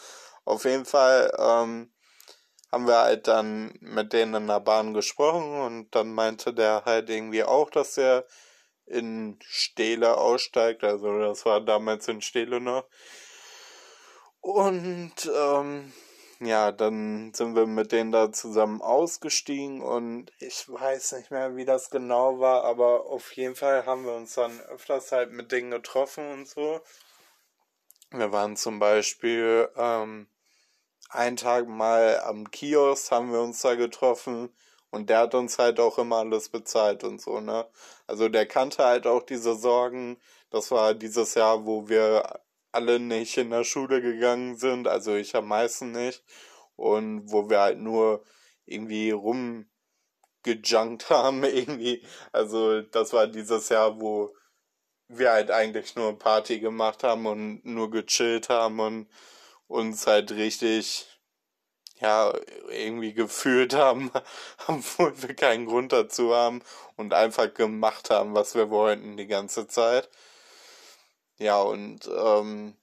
Auf 0.45 0.65
jeden 0.65 0.87
Fall 0.87 1.33
ähm, 1.39 1.93
haben 2.73 2.87
wir 2.87 2.99
halt 2.99 3.29
dann 3.29 3.75
mit 3.81 4.13
denen 4.13 4.35
in 4.35 4.47
der 4.47 4.61
Bahn 4.61 4.95
gesprochen 4.95 5.61
und 5.61 5.95
dann 5.95 6.13
meinte 6.13 6.53
der 6.53 6.85
halt 6.85 7.11
irgendwie 7.11 7.45
auch, 7.45 7.71
dass 7.71 7.97
er 7.99 8.27
in 8.91 9.39
Stele 9.43 10.17
aussteigt. 10.17 10.85
Also 10.85 11.19
das 11.19 11.45
war 11.45 11.61
damals 11.61 12.09
in 12.09 12.21
Stele 12.21 12.61
noch. 12.61 12.85
Und 14.41 15.31
ähm, 15.35 15.93
ja, 16.41 16.71
dann 16.71 17.33
sind 17.35 17.57
wir 17.57 17.67
mit 17.67 17.91
denen 17.93 18.13
da 18.13 18.31
zusammen 18.33 18.81
ausgestiegen 18.81 19.83
und 19.83 20.31
ich 20.39 20.69
weiß 20.69 21.13
nicht 21.13 21.31
mehr, 21.33 21.57
wie 21.57 21.65
das 21.65 21.91
genau 21.91 22.39
war, 22.39 22.65
aber 22.65 23.07
auf 23.07 23.33
jeden 23.33 23.57
Fall 23.57 23.87
haben 23.87 24.05
wir 24.05 24.15
uns 24.15 24.35
dann 24.35 24.61
öfters 24.61 25.11
halt 25.11 25.33
mit 25.33 25.51
denen 25.51 25.73
getroffen 25.73 26.31
und 26.31 26.49
so. 26.49 26.81
Wir 28.11 28.31
waren 28.33 28.57
zum 28.57 28.79
Beispiel 28.79 29.69
ähm, 29.77 30.29
einen 31.11 31.37
Tag 31.37 31.67
mal 31.67 32.21
am 32.21 32.51
Kiosk, 32.51 33.11
haben 33.11 33.33
wir 33.33 33.41
uns 33.41 33.61
da 33.61 33.75
getroffen 33.75 34.51
und 34.91 35.11
der 35.11 35.19
hat 35.21 35.35
uns 35.35 35.59
halt 35.59 35.81
auch 35.81 35.99
immer 35.99 36.17
alles 36.19 36.49
bezahlt 36.49 37.05
und 37.05 37.21
so, 37.21 37.41
ne? 37.41 37.67
Also 38.07 38.29
der 38.29 38.47
kannte 38.47 38.85
halt 38.85 39.07
auch 39.07 39.23
diese 39.23 39.55
Sorgen. 39.55 40.19
Das 40.51 40.71
war 40.71 40.95
dieses 40.95 41.35
Jahr, 41.35 41.67
wo 41.67 41.89
wir 41.89 42.41
alle 42.73 42.99
nicht 43.01 43.37
in 43.39 43.51
der 43.51 43.65
Schule 43.65 44.01
gegangen 44.03 44.57
sind, 44.57 44.89
also 44.89 45.15
ich 45.15 45.35
am 45.37 45.49
meisten 45.49 45.93
nicht. 45.93 46.25
Und 46.77 47.31
wo 47.31 47.51
wir 47.51 47.61
halt 47.61 47.79
nur 47.81 48.25
irgendwie 48.67 49.11
rumgejunkt 49.11 49.67
haben, 51.11 51.45
irgendwie. 51.45 52.05
Also 52.33 52.83
das 52.83 53.13
war 53.13 53.27
dieses 53.27 53.69
Jahr, 53.69 54.01
wo 54.01 54.35
wir 55.09 55.33
halt 55.33 55.51
eigentlich 55.51 55.97
nur 55.97 56.19
Party 56.19 56.61
gemacht 56.61 57.03
haben 57.05 57.27
und 57.27 57.65
nur 57.65 57.91
gechillt 57.91 58.49
haben 58.49 58.81
und 58.81 59.09
uns 59.67 60.07
halt 60.07 60.33
richtig, 60.33 61.18
ja, 62.01 62.33
irgendwie 62.71 63.13
gefühlt 63.15 63.75
haben, 63.75 64.11
obwohl 64.69 65.13
wir 65.23 65.35
keinen 65.35 65.67
Grund 65.67 65.93
dazu 65.93 66.35
haben 66.35 66.63
und 66.97 67.15
einfach 67.15 67.53
gemacht 67.55 68.11
haben, 68.11 68.35
was 68.35 68.55
wir 68.55 68.71
wollten 68.71 69.17
die 69.17 69.27
ganze 69.27 69.67
Zeit. 69.67 70.09
Ja, 71.39 71.61
und 71.63 72.09
ähm, 72.09 72.77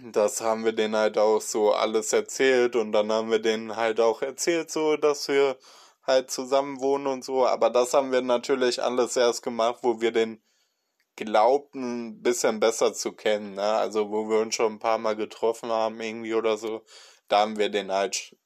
das 0.00 0.40
haben 0.40 0.64
wir 0.64 0.72
denen 0.72 0.96
halt 0.96 1.18
auch 1.18 1.40
so 1.40 1.72
alles 1.72 2.12
erzählt 2.12 2.76
und 2.76 2.92
dann 2.92 3.12
haben 3.12 3.30
wir 3.30 3.40
denen 3.40 3.76
halt 3.76 4.00
auch 4.00 4.22
erzählt, 4.22 4.70
so 4.70 4.96
dass 4.96 5.28
wir 5.28 5.58
halt 6.06 6.30
zusammen 6.30 6.80
wohnen 6.80 7.06
und 7.06 7.24
so. 7.24 7.46
Aber 7.46 7.70
das 7.70 7.94
haben 7.94 8.12
wir 8.12 8.22
natürlich 8.22 8.82
alles 8.82 9.16
erst 9.16 9.42
gemacht, 9.42 9.80
wo 9.82 10.00
wir 10.00 10.12
den 10.12 10.42
glaubten, 11.16 12.08
ein 12.08 12.22
bisschen 12.22 12.60
besser 12.60 12.94
zu 12.94 13.12
kennen. 13.12 13.54
Ne? 13.54 13.62
Also 13.62 14.10
wo 14.10 14.28
wir 14.28 14.40
uns 14.40 14.54
schon 14.54 14.74
ein 14.74 14.78
paar 14.78 14.98
Mal 14.98 15.16
getroffen 15.16 15.70
haben 15.70 16.00
irgendwie 16.00 16.34
oder 16.34 16.56
so. 16.56 16.82
Da 17.32 17.40
haben 17.40 17.58
wir 17.58 17.70
den 17.70 17.90
halt 17.90 18.36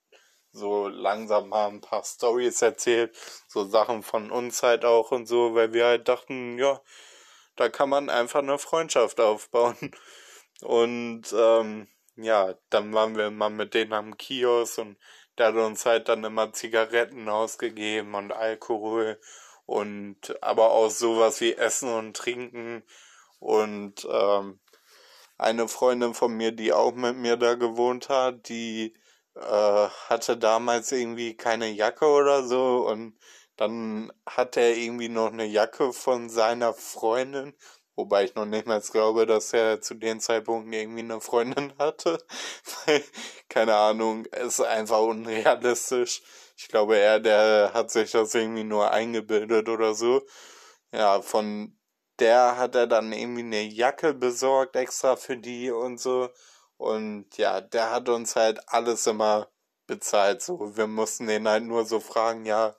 so 0.52 0.86
langsam 0.88 1.48
mal 1.48 1.68
ein 1.68 1.80
paar 1.80 2.04
Stories 2.04 2.62
erzählt, 2.62 3.16
so 3.48 3.64
Sachen 3.64 4.04
von 4.04 4.30
uns 4.30 4.62
halt 4.62 4.84
auch 4.84 5.10
und 5.10 5.26
so, 5.26 5.54
weil 5.56 5.72
wir 5.72 5.86
halt 5.86 6.08
dachten, 6.08 6.56
ja, 6.58 6.80
da 7.56 7.68
kann 7.68 7.88
man 7.88 8.10
einfach 8.10 8.40
eine 8.40 8.58
Freundschaft 8.58 9.20
aufbauen. 9.20 9.76
Und 10.62 11.24
ähm, 11.36 11.88
ja, 12.16 12.54
dann 12.70 12.94
waren 12.94 13.16
wir 13.16 13.30
mal 13.30 13.50
mit 13.50 13.74
denen 13.74 13.92
am 13.92 14.16
Kiosk 14.16 14.78
und 14.78 14.96
der 15.36 15.48
hat 15.48 15.54
uns 15.56 15.84
halt 15.84 16.08
dann 16.08 16.24
immer 16.24 16.52
Zigaretten 16.54 17.28
ausgegeben 17.28 18.14
und 18.14 18.32
Alkohol 18.32 19.20
und 19.66 20.42
aber 20.42 20.70
auch 20.70 20.88
sowas 20.90 21.42
wie 21.42 21.54
Essen 21.54 21.92
und 21.92 22.16
Trinken 22.16 22.84
und 23.38 24.06
ähm, 24.10 24.60
eine 25.38 25.68
Freundin 25.68 26.14
von 26.14 26.32
mir, 26.36 26.52
die 26.52 26.72
auch 26.72 26.94
mit 26.94 27.16
mir 27.16 27.36
da 27.36 27.54
gewohnt 27.54 28.08
hat, 28.08 28.48
die 28.48 28.94
äh, 29.34 29.88
hatte 30.08 30.36
damals 30.36 30.92
irgendwie 30.92 31.36
keine 31.36 31.68
Jacke 31.68 32.06
oder 32.06 32.44
so 32.44 32.86
und 32.88 33.18
dann 33.56 34.12
hat 34.26 34.56
er 34.56 34.76
irgendwie 34.76 35.08
noch 35.08 35.32
eine 35.32 35.44
Jacke 35.46 35.92
von 35.92 36.28
seiner 36.28 36.74
Freundin, 36.74 37.54
wobei 37.96 38.24
ich 38.24 38.34
noch 38.34 38.44
nicht 38.46 38.66
mal 38.66 38.80
glaube, 38.80 39.26
dass 39.26 39.52
er 39.52 39.80
zu 39.80 39.94
dem 39.94 40.20
Zeitpunkt 40.20 40.74
irgendwie 40.74 41.00
eine 41.00 41.20
Freundin 41.20 41.72
hatte. 41.78 42.18
keine 43.48 43.74
Ahnung, 43.76 44.26
ist 44.26 44.60
einfach 44.60 45.00
unrealistisch. 45.00 46.22
Ich 46.58 46.68
glaube, 46.68 46.96
er, 46.98 47.20
der 47.20 47.72
hat 47.74 47.90
sich 47.90 48.10
das 48.12 48.34
irgendwie 48.34 48.64
nur 48.64 48.90
eingebildet 48.90 49.68
oder 49.68 49.94
so. 49.94 50.22
Ja, 50.92 51.20
von 51.22 51.76
der 52.20 52.56
hat 52.58 52.74
er 52.74 52.86
dann 52.86 53.12
irgendwie 53.12 53.42
eine 53.42 53.62
Jacke 53.62 54.14
besorgt 54.14 54.76
extra 54.76 55.16
für 55.16 55.36
die 55.36 55.70
und 55.70 55.98
so. 56.00 56.30
Und 56.78 57.36
ja, 57.38 57.60
der 57.60 57.90
hat 57.90 58.08
uns 58.08 58.36
halt 58.36 58.60
alles 58.68 59.06
immer 59.06 59.48
bezahlt. 59.86 60.42
So, 60.42 60.76
wir 60.76 60.86
mussten 60.86 61.26
den 61.26 61.48
halt 61.48 61.64
nur 61.64 61.84
so 61.84 62.00
fragen, 62.00 62.46
ja, 62.46 62.76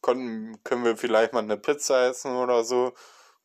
konnten, 0.00 0.62
können 0.64 0.84
wir 0.84 0.96
vielleicht 0.96 1.32
mal 1.32 1.40
eine 1.40 1.56
Pizza 1.58 2.08
essen 2.08 2.36
oder 2.36 2.64
so. 2.64 2.94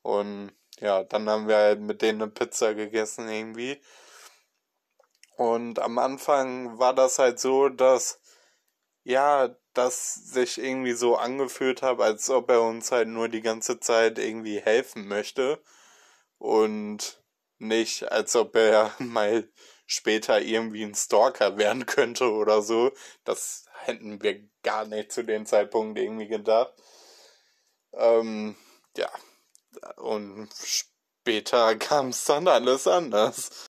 Und 0.02 0.52
ja, 0.80 1.04
dann 1.04 1.30
haben 1.30 1.47
wir 1.47 1.58
halt 1.58 1.82
mit 1.82 2.02
denen 2.02 2.21
eine 2.21 2.32
Pizza 2.32 2.73
gegessen 2.75 3.30
irgendwie. 3.30 3.82
Und 5.38 5.80
am 5.80 5.97
Anfang 5.99 6.80
war 6.80 6.93
das 6.93 7.19
halt 7.19 7.39
so, 7.39 7.69
dass 7.69 8.19
ja, 9.04 9.49
das 9.80 10.13
sich 10.13 10.58
irgendwie 10.58 10.92
so 10.92 11.15
angefühlt 11.15 11.82
hat, 11.82 12.02
als 12.02 12.30
ob 12.30 12.50
er 12.50 12.62
uns 12.62 12.92
halt 12.92 13.08
nur 13.08 13.30
die 13.30 13.42
ganze 13.42 13.80
Zeit 13.80 14.20
irgendwie 14.20 14.60
helfen 14.60 15.08
möchte 15.08 15.63
und 16.38 17.22
nicht, 17.60 18.12
als 18.12 18.36
ob 18.36 18.56
er 18.58 18.94
mal 19.00 19.50
später 19.86 20.42
irgendwie 20.42 20.84
ein 20.84 20.96
Stalker 20.96 21.58
werden 21.58 21.86
könnte 21.86 22.30
oder 22.30 22.62
so. 22.62 22.92
Das 23.24 23.65
hätten 23.86 24.22
wir 24.22 24.50
gar 24.63 24.86
nicht 24.86 25.13
zu 25.13 25.24
dem 25.24 25.46
Zeitpunkt 25.46 25.98
irgendwie 25.98 26.28
gedacht. 26.28 26.74
Ähm, 27.94 28.58
ja, 28.98 29.10
und 29.96 30.50
später 30.62 31.76
kam 31.78 32.10
es 32.10 32.26
dann 32.26 32.50
alles 32.50 32.86
anders. 32.86 33.69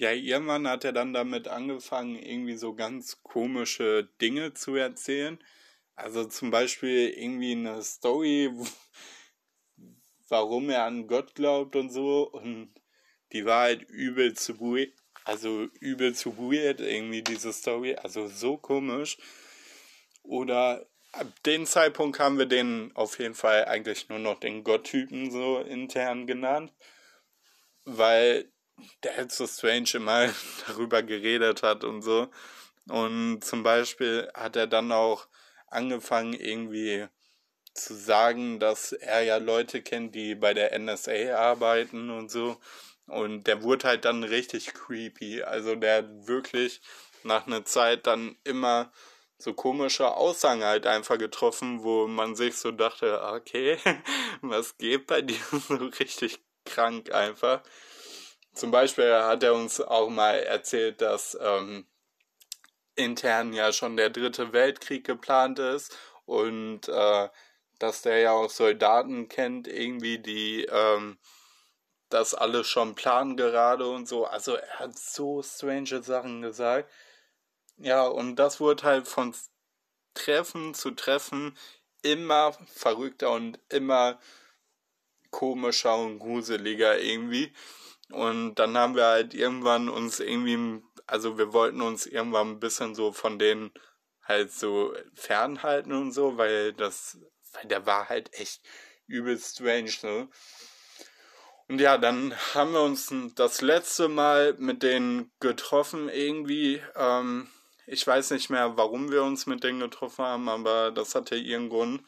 Ja, 0.00 0.12
irgendwann 0.12 0.68
hat 0.68 0.84
er 0.84 0.92
dann 0.92 1.12
damit 1.12 1.48
angefangen, 1.48 2.14
irgendwie 2.14 2.56
so 2.56 2.72
ganz 2.72 3.20
komische 3.24 4.08
Dinge 4.20 4.54
zu 4.54 4.76
erzählen. 4.76 5.42
Also 5.96 6.24
zum 6.24 6.52
Beispiel 6.52 7.08
irgendwie 7.08 7.50
eine 7.50 7.82
Story, 7.82 8.48
warum 10.28 10.70
er 10.70 10.84
an 10.84 11.08
Gott 11.08 11.34
glaubt 11.34 11.74
und 11.74 11.90
so. 11.90 12.30
Und 12.30 12.72
die 13.32 13.44
war 13.44 13.62
halt 13.62 13.82
übel 13.90 14.34
zu 14.34 14.60
weird. 14.60 14.92
Also 15.24 15.64
übel 15.80 16.14
zu 16.14 16.38
weird, 16.38 16.80
irgendwie 16.80 17.22
diese 17.22 17.52
Story. 17.52 17.96
Also 17.96 18.28
so 18.28 18.56
komisch. 18.56 19.18
Oder 20.22 20.86
ab 21.10 21.26
dem 21.44 21.66
Zeitpunkt 21.66 22.20
haben 22.20 22.38
wir 22.38 22.46
den 22.46 22.92
auf 22.94 23.18
jeden 23.18 23.34
Fall 23.34 23.64
eigentlich 23.64 24.08
nur 24.08 24.20
noch 24.20 24.38
den 24.38 24.62
Gott-Typen 24.62 25.32
so 25.32 25.58
intern 25.58 26.28
genannt. 26.28 26.72
Weil 27.84 28.52
der 29.02 29.28
so 29.30 29.46
strange 29.46 29.90
immer 29.94 30.28
darüber 30.66 31.02
geredet 31.02 31.62
hat 31.62 31.84
und 31.84 32.02
so. 32.02 32.28
Und 32.88 33.44
zum 33.44 33.62
Beispiel 33.62 34.30
hat 34.34 34.56
er 34.56 34.66
dann 34.66 34.92
auch 34.92 35.28
angefangen, 35.66 36.32
irgendwie 36.32 37.06
zu 37.74 37.94
sagen, 37.94 38.58
dass 38.58 38.92
er 38.92 39.22
ja 39.22 39.36
Leute 39.36 39.82
kennt, 39.82 40.14
die 40.14 40.34
bei 40.34 40.54
der 40.54 40.78
NSA 40.78 41.36
arbeiten 41.36 42.10
und 42.10 42.30
so. 42.30 42.58
Und 43.06 43.46
der 43.46 43.62
wurde 43.62 43.88
halt 43.88 44.04
dann 44.04 44.24
richtig 44.24 44.74
creepy. 44.74 45.42
Also 45.42 45.74
der 45.74 45.98
hat 45.98 46.26
wirklich 46.26 46.80
nach 47.24 47.46
einer 47.46 47.64
Zeit 47.64 48.06
dann 48.06 48.36
immer 48.44 48.92
so 49.38 49.54
komische 49.54 50.14
Aussagen 50.16 50.64
halt 50.64 50.86
einfach 50.86 51.16
getroffen, 51.16 51.82
wo 51.84 52.08
man 52.08 52.34
sich 52.34 52.56
so 52.56 52.72
dachte, 52.72 53.22
okay, 53.22 53.78
was 54.42 54.76
geht 54.78 55.06
bei 55.06 55.22
dir 55.22 55.38
so 55.68 55.76
richtig 55.76 56.40
krank 56.64 57.12
einfach. 57.12 57.62
Zum 58.58 58.72
Beispiel 58.72 59.14
hat 59.14 59.44
er 59.44 59.54
uns 59.54 59.80
auch 59.80 60.10
mal 60.10 60.34
erzählt, 60.40 61.00
dass 61.00 61.38
ähm, 61.40 61.86
intern 62.96 63.52
ja 63.52 63.72
schon 63.72 63.96
der 63.96 64.10
dritte 64.10 64.52
Weltkrieg 64.52 65.06
geplant 65.06 65.60
ist 65.60 65.96
und 66.26 66.88
äh, 66.88 67.28
dass 67.78 68.02
der 68.02 68.18
ja 68.18 68.32
auch 68.32 68.50
Soldaten 68.50 69.28
kennt, 69.28 69.68
irgendwie, 69.68 70.18
die 70.18 70.64
ähm, 70.64 71.18
das 72.08 72.34
alles 72.34 72.66
schon 72.66 72.96
planen 72.96 73.36
gerade 73.36 73.88
und 73.88 74.08
so. 74.08 74.26
Also 74.26 74.56
er 74.56 74.80
hat 74.80 74.98
so 74.98 75.40
strange 75.40 76.02
Sachen 76.02 76.42
gesagt. 76.42 76.90
Ja, 77.76 78.08
und 78.08 78.36
das 78.36 78.58
wurde 78.58 78.82
halt 78.82 79.06
von 79.06 79.36
Treffen 80.14 80.74
zu 80.74 80.90
Treffen 80.90 81.56
immer 82.02 82.54
verrückter 82.74 83.30
und 83.30 83.60
immer 83.68 84.18
komischer 85.30 85.96
und 85.96 86.18
gruseliger 86.18 86.98
irgendwie. 86.98 87.52
Und 88.10 88.54
dann 88.56 88.76
haben 88.76 88.96
wir 88.96 89.06
halt 89.06 89.34
irgendwann 89.34 89.88
uns 89.88 90.20
irgendwie, 90.20 90.82
also 91.06 91.38
wir 91.38 91.52
wollten 91.52 91.82
uns 91.82 92.06
irgendwann 92.06 92.52
ein 92.52 92.60
bisschen 92.60 92.94
so 92.94 93.12
von 93.12 93.38
denen 93.38 93.70
halt 94.22 94.52
so 94.52 94.94
fernhalten 95.14 95.92
und 95.92 96.12
so, 96.12 96.36
weil 96.36 96.72
das, 96.72 97.18
weil 97.52 97.66
der 97.66 97.86
war 97.86 98.08
halt 98.08 98.32
echt 98.34 98.62
übel 99.06 99.38
strange, 99.38 99.92
ne? 100.02 100.28
Und 101.68 101.80
ja, 101.82 101.98
dann 101.98 102.34
haben 102.54 102.72
wir 102.72 102.80
uns 102.80 103.12
das 103.34 103.60
letzte 103.60 104.08
Mal 104.08 104.54
mit 104.58 104.82
denen 104.82 105.30
getroffen 105.38 106.08
irgendwie. 106.08 106.82
Ähm, 106.96 107.48
ich 107.86 108.06
weiß 108.06 108.30
nicht 108.30 108.48
mehr, 108.48 108.76
warum 108.78 109.10
wir 109.10 109.22
uns 109.22 109.46
mit 109.46 109.64
denen 109.64 109.80
getroffen 109.80 110.24
haben, 110.24 110.48
aber 110.48 110.90
das 110.90 111.14
hatte 111.14 111.36
ihren 111.36 111.68
Grund. 111.68 112.02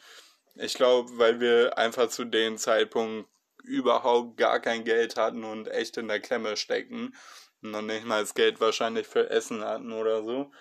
Ich 0.55 0.73
glaube, 0.73 1.17
weil 1.17 1.39
wir 1.39 1.77
einfach 1.77 2.09
zu 2.09 2.25
dem 2.25 2.57
Zeitpunkt 2.57 3.29
überhaupt 3.63 4.37
gar 4.37 4.59
kein 4.59 4.83
Geld 4.83 5.17
hatten 5.17 5.43
und 5.43 5.67
echt 5.67 5.97
in 5.97 6.07
der 6.07 6.19
Klemme 6.19 6.57
stecken. 6.57 7.15
Und 7.61 7.71
noch 7.71 7.81
nicht 7.81 8.05
mal 8.05 8.21
das 8.21 8.33
Geld 8.33 8.59
wahrscheinlich 8.59 9.07
für 9.07 9.29
Essen 9.29 9.63
hatten 9.63 9.91
oder 9.93 10.23
so. 10.23 10.51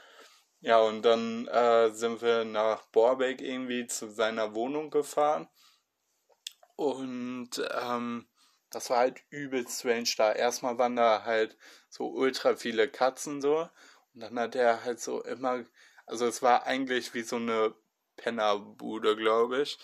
Ja, 0.60 0.78
und 0.80 1.02
dann 1.02 1.48
äh, 1.48 1.90
sind 1.92 2.20
wir 2.20 2.44
nach 2.44 2.86
Borbeck 2.86 3.40
irgendwie 3.40 3.86
zu 3.86 4.10
seiner 4.10 4.54
Wohnung 4.54 4.90
gefahren. 4.90 5.48
Und 6.76 7.50
ähm, 7.80 8.28
das 8.70 8.90
war 8.90 8.98
halt 8.98 9.22
übel 9.30 9.66
strange 9.68 10.10
da. 10.16 10.32
Erstmal 10.32 10.78
waren 10.78 10.96
da 10.96 11.24
halt 11.24 11.56
so 11.88 12.08
ultra 12.08 12.56
viele 12.56 12.88
Katzen 12.88 13.40
so. 13.40 13.68
Und 14.14 14.20
dann 14.20 14.38
hat 14.38 14.54
er 14.54 14.84
halt 14.84 15.00
so 15.00 15.22
immer, 15.24 15.64
also 16.06 16.26
es 16.26 16.42
war 16.42 16.66
eigentlich 16.66 17.14
wie 17.14 17.22
so 17.22 17.36
eine 17.36 17.74
Pennerbude, 18.16 19.16
glaube 19.16 19.62
ich. 19.62 19.78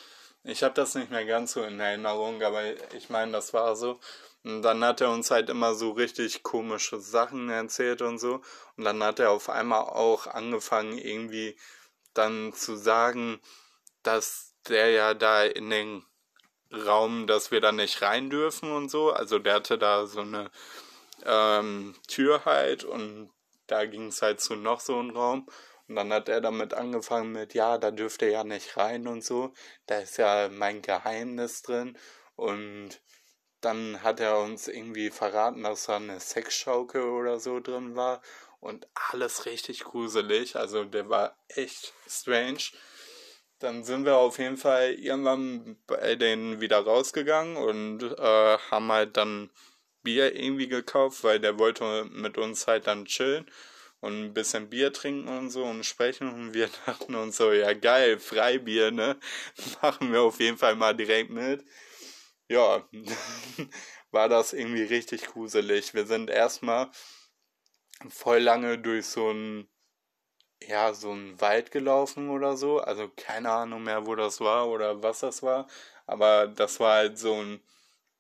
Ich 0.48 0.62
habe 0.62 0.74
das 0.74 0.94
nicht 0.94 1.10
mehr 1.10 1.24
ganz 1.24 1.54
so 1.54 1.62
in 1.64 1.80
Erinnerung, 1.80 2.40
aber 2.40 2.62
ich 2.94 3.10
meine, 3.10 3.32
das 3.32 3.52
war 3.52 3.74
so. 3.74 3.98
Und 4.44 4.62
dann 4.62 4.84
hat 4.84 5.00
er 5.00 5.10
uns 5.10 5.32
halt 5.32 5.50
immer 5.50 5.74
so 5.74 5.90
richtig 5.90 6.44
komische 6.44 7.00
Sachen 7.00 7.50
erzählt 7.50 8.00
und 8.00 8.20
so. 8.20 8.40
Und 8.76 8.84
dann 8.84 9.02
hat 9.02 9.18
er 9.18 9.32
auf 9.32 9.50
einmal 9.50 9.80
auch 9.80 10.28
angefangen, 10.28 10.98
irgendwie 10.98 11.56
dann 12.14 12.52
zu 12.52 12.76
sagen, 12.76 13.40
dass 14.04 14.54
der 14.68 14.90
ja 14.90 15.14
da 15.14 15.42
in 15.42 15.68
den 15.68 16.04
Raum, 16.72 17.26
dass 17.26 17.50
wir 17.50 17.60
da 17.60 17.72
nicht 17.72 18.00
rein 18.02 18.30
dürfen 18.30 18.70
und 18.70 18.88
so. 18.88 19.10
Also 19.10 19.40
der 19.40 19.54
hatte 19.54 19.78
da 19.78 20.06
so 20.06 20.20
eine 20.20 20.52
ähm, 21.24 21.96
Tür 22.06 22.44
halt 22.44 22.84
und 22.84 23.30
da 23.66 23.84
ging 23.84 24.08
es 24.08 24.22
halt 24.22 24.40
zu 24.40 24.54
noch 24.54 24.78
so 24.78 24.96
einem 24.96 25.10
Raum. 25.10 25.48
Und 25.88 25.96
dann 25.96 26.12
hat 26.12 26.28
er 26.28 26.40
damit 26.40 26.74
angefangen 26.74 27.32
mit, 27.32 27.54
ja, 27.54 27.78
da 27.78 27.90
dürft 27.90 28.22
ihr 28.22 28.30
ja 28.30 28.44
nicht 28.44 28.76
rein 28.76 29.06
und 29.06 29.24
so. 29.24 29.52
Da 29.86 29.98
ist 29.98 30.16
ja 30.18 30.48
mein 30.50 30.82
Geheimnis 30.82 31.62
drin. 31.62 31.96
Und 32.34 33.00
dann 33.60 34.02
hat 34.02 34.20
er 34.20 34.38
uns 34.38 34.68
irgendwie 34.68 35.10
verraten, 35.10 35.62
dass 35.62 35.86
da 35.86 35.96
eine 35.96 36.20
Sexschaukel 36.20 37.02
oder 37.02 37.38
so 37.38 37.60
drin 37.60 37.94
war. 37.94 38.20
Und 38.58 38.88
alles 39.10 39.46
richtig 39.46 39.84
gruselig. 39.84 40.56
Also 40.56 40.84
der 40.84 41.08
war 41.08 41.38
echt 41.48 41.94
strange. 42.08 42.72
Dann 43.60 43.84
sind 43.84 44.04
wir 44.04 44.16
auf 44.16 44.38
jeden 44.38 44.56
Fall 44.56 44.94
irgendwann 44.94 45.78
bei 45.86 46.16
denen 46.16 46.60
wieder 46.60 46.78
rausgegangen 46.80 47.56
und 47.56 48.02
äh, 48.02 48.58
haben 48.70 48.92
halt 48.92 49.16
dann 49.16 49.50
Bier 50.02 50.34
irgendwie 50.34 50.68
gekauft, 50.68 51.24
weil 51.24 51.40
der 51.40 51.58
wollte 51.58 52.04
mit 52.10 52.38
uns 52.38 52.66
halt 52.66 52.86
dann 52.86 53.06
chillen 53.06 53.50
und 54.06 54.24
ein 54.24 54.34
bisschen 54.34 54.70
Bier 54.70 54.92
trinken 54.92 55.28
und 55.28 55.50
so 55.50 55.64
und 55.64 55.84
sprechen 55.84 56.32
und 56.32 56.54
wir 56.54 56.68
dachten 56.86 57.14
uns 57.14 57.36
so, 57.36 57.52
ja 57.52 57.72
geil, 57.74 58.18
Freibier, 58.18 58.90
ne? 58.90 59.18
Machen 59.82 60.12
wir 60.12 60.22
auf 60.22 60.40
jeden 60.40 60.58
Fall 60.58 60.76
mal 60.76 60.94
direkt 60.94 61.30
mit 61.30 61.64
ja, 62.48 62.88
war 64.10 64.28
das 64.28 64.52
irgendwie 64.52 64.84
richtig 64.84 65.26
gruselig. 65.26 65.94
Wir 65.94 66.06
sind 66.06 66.30
erstmal 66.30 66.90
voll 68.08 68.38
lange 68.38 68.78
durch 68.78 69.06
so 69.06 69.30
ein, 69.30 69.68
ja, 70.62 70.94
so 70.94 71.12
ein 71.12 71.40
Wald 71.40 71.70
gelaufen 71.70 72.30
oder 72.30 72.56
so. 72.56 72.80
Also 72.80 73.10
keine 73.16 73.50
Ahnung 73.50 73.84
mehr, 73.84 74.06
wo 74.06 74.14
das 74.14 74.40
war 74.40 74.68
oder 74.68 75.02
was 75.02 75.20
das 75.20 75.42
war. 75.42 75.68
Aber 76.06 76.46
das 76.48 76.80
war 76.80 76.96
halt 76.96 77.18
so 77.18 77.34
ein 77.34 77.60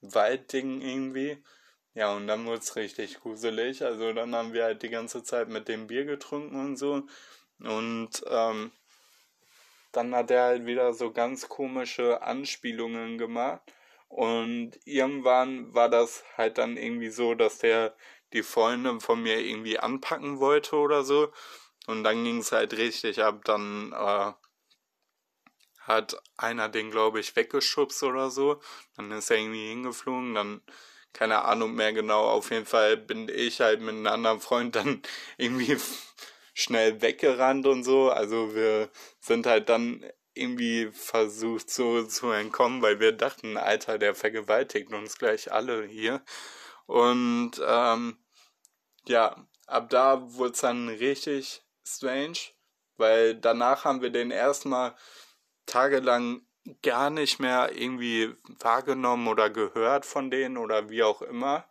Waldding 0.00 0.80
irgendwie. 0.82 1.42
Ja, 1.96 2.14
und 2.14 2.26
dann 2.26 2.44
wurde 2.44 2.58
es 2.58 2.76
richtig 2.76 3.20
gruselig. 3.20 3.82
Also 3.82 4.12
dann 4.12 4.34
haben 4.34 4.52
wir 4.52 4.64
halt 4.64 4.82
die 4.82 4.90
ganze 4.90 5.22
Zeit 5.22 5.48
mit 5.48 5.66
dem 5.66 5.86
Bier 5.86 6.04
getrunken 6.04 6.60
und 6.60 6.76
so. 6.76 7.04
Und 7.60 8.10
ähm, 8.28 8.70
dann 9.92 10.14
hat 10.14 10.30
er 10.30 10.42
halt 10.44 10.66
wieder 10.66 10.92
so 10.92 11.10
ganz 11.10 11.48
komische 11.48 12.20
Anspielungen 12.22 13.16
gemacht. 13.16 13.62
Und 14.08 14.72
irgendwann 14.84 15.74
war 15.74 15.88
das 15.88 16.22
halt 16.36 16.58
dann 16.58 16.76
irgendwie 16.76 17.08
so, 17.08 17.34
dass 17.34 17.58
der 17.58 17.96
die 18.34 18.42
Freundin 18.42 19.00
von 19.00 19.22
mir 19.22 19.40
irgendwie 19.40 19.78
anpacken 19.78 20.38
wollte 20.38 20.76
oder 20.76 21.02
so. 21.02 21.32
Und 21.86 22.04
dann 22.04 22.24
ging 22.24 22.40
es 22.40 22.52
halt 22.52 22.76
richtig 22.76 23.22
ab. 23.22 23.42
Dann 23.46 23.92
äh, 23.92 24.32
hat 25.80 26.22
einer 26.36 26.68
den, 26.68 26.90
glaube 26.90 27.20
ich, 27.20 27.34
weggeschubst 27.34 28.02
oder 28.02 28.30
so. 28.30 28.60
Dann 28.96 29.10
ist 29.12 29.30
er 29.30 29.38
irgendwie 29.38 29.68
hingeflogen. 29.68 30.34
Dann, 30.34 30.60
keine 31.16 31.44
Ahnung 31.44 31.74
mehr 31.74 31.94
genau. 31.94 32.28
Auf 32.28 32.50
jeden 32.50 32.66
Fall 32.66 32.98
bin 32.98 33.30
ich 33.30 33.60
halt 33.60 33.80
mit 33.80 33.94
einem 33.94 34.06
anderen 34.06 34.40
Freund 34.40 34.76
dann 34.76 35.00
irgendwie 35.38 35.78
schnell 36.54 37.00
weggerannt 37.00 37.66
und 37.66 37.84
so. 37.84 38.10
Also 38.10 38.54
wir 38.54 38.90
sind 39.20 39.46
halt 39.46 39.70
dann 39.70 40.04
irgendwie 40.34 40.90
versucht 40.92 41.70
so 41.70 42.02
zu 42.02 42.30
entkommen, 42.30 42.82
weil 42.82 43.00
wir 43.00 43.12
dachten, 43.12 43.56
Alter, 43.56 43.98
der 43.98 44.14
vergewaltigt 44.14 44.92
uns 44.92 45.16
gleich 45.16 45.50
alle 45.50 45.86
hier. 45.86 46.22
Und 46.84 47.52
ähm, 47.66 48.18
ja, 49.06 49.46
ab 49.66 49.88
da 49.88 50.20
wurde 50.34 50.52
es 50.52 50.60
dann 50.60 50.88
richtig 50.90 51.62
strange, 51.82 52.38
weil 52.98 53.34
danach 53.36 53.86
haben 53.86 54.02
wir 54.02 54.10
den 54.10 54.30
erstmal 54.30 54.94
tagelang 55.64 56.45
gar 56.82 57.10
nicht 57.10 57.38
mehr 57.38 57.70
irgendwie 57.74 58.34
wahrgenommen 58.60 59.28
oder 59.28 59.50
gehört 59.50 60.06
von 60.06 60.30
denen 60.30 60.56
oder 60.56 60.90
wie 60.90 61.02
auch 61.02 61.22
immer. 61.22 61.64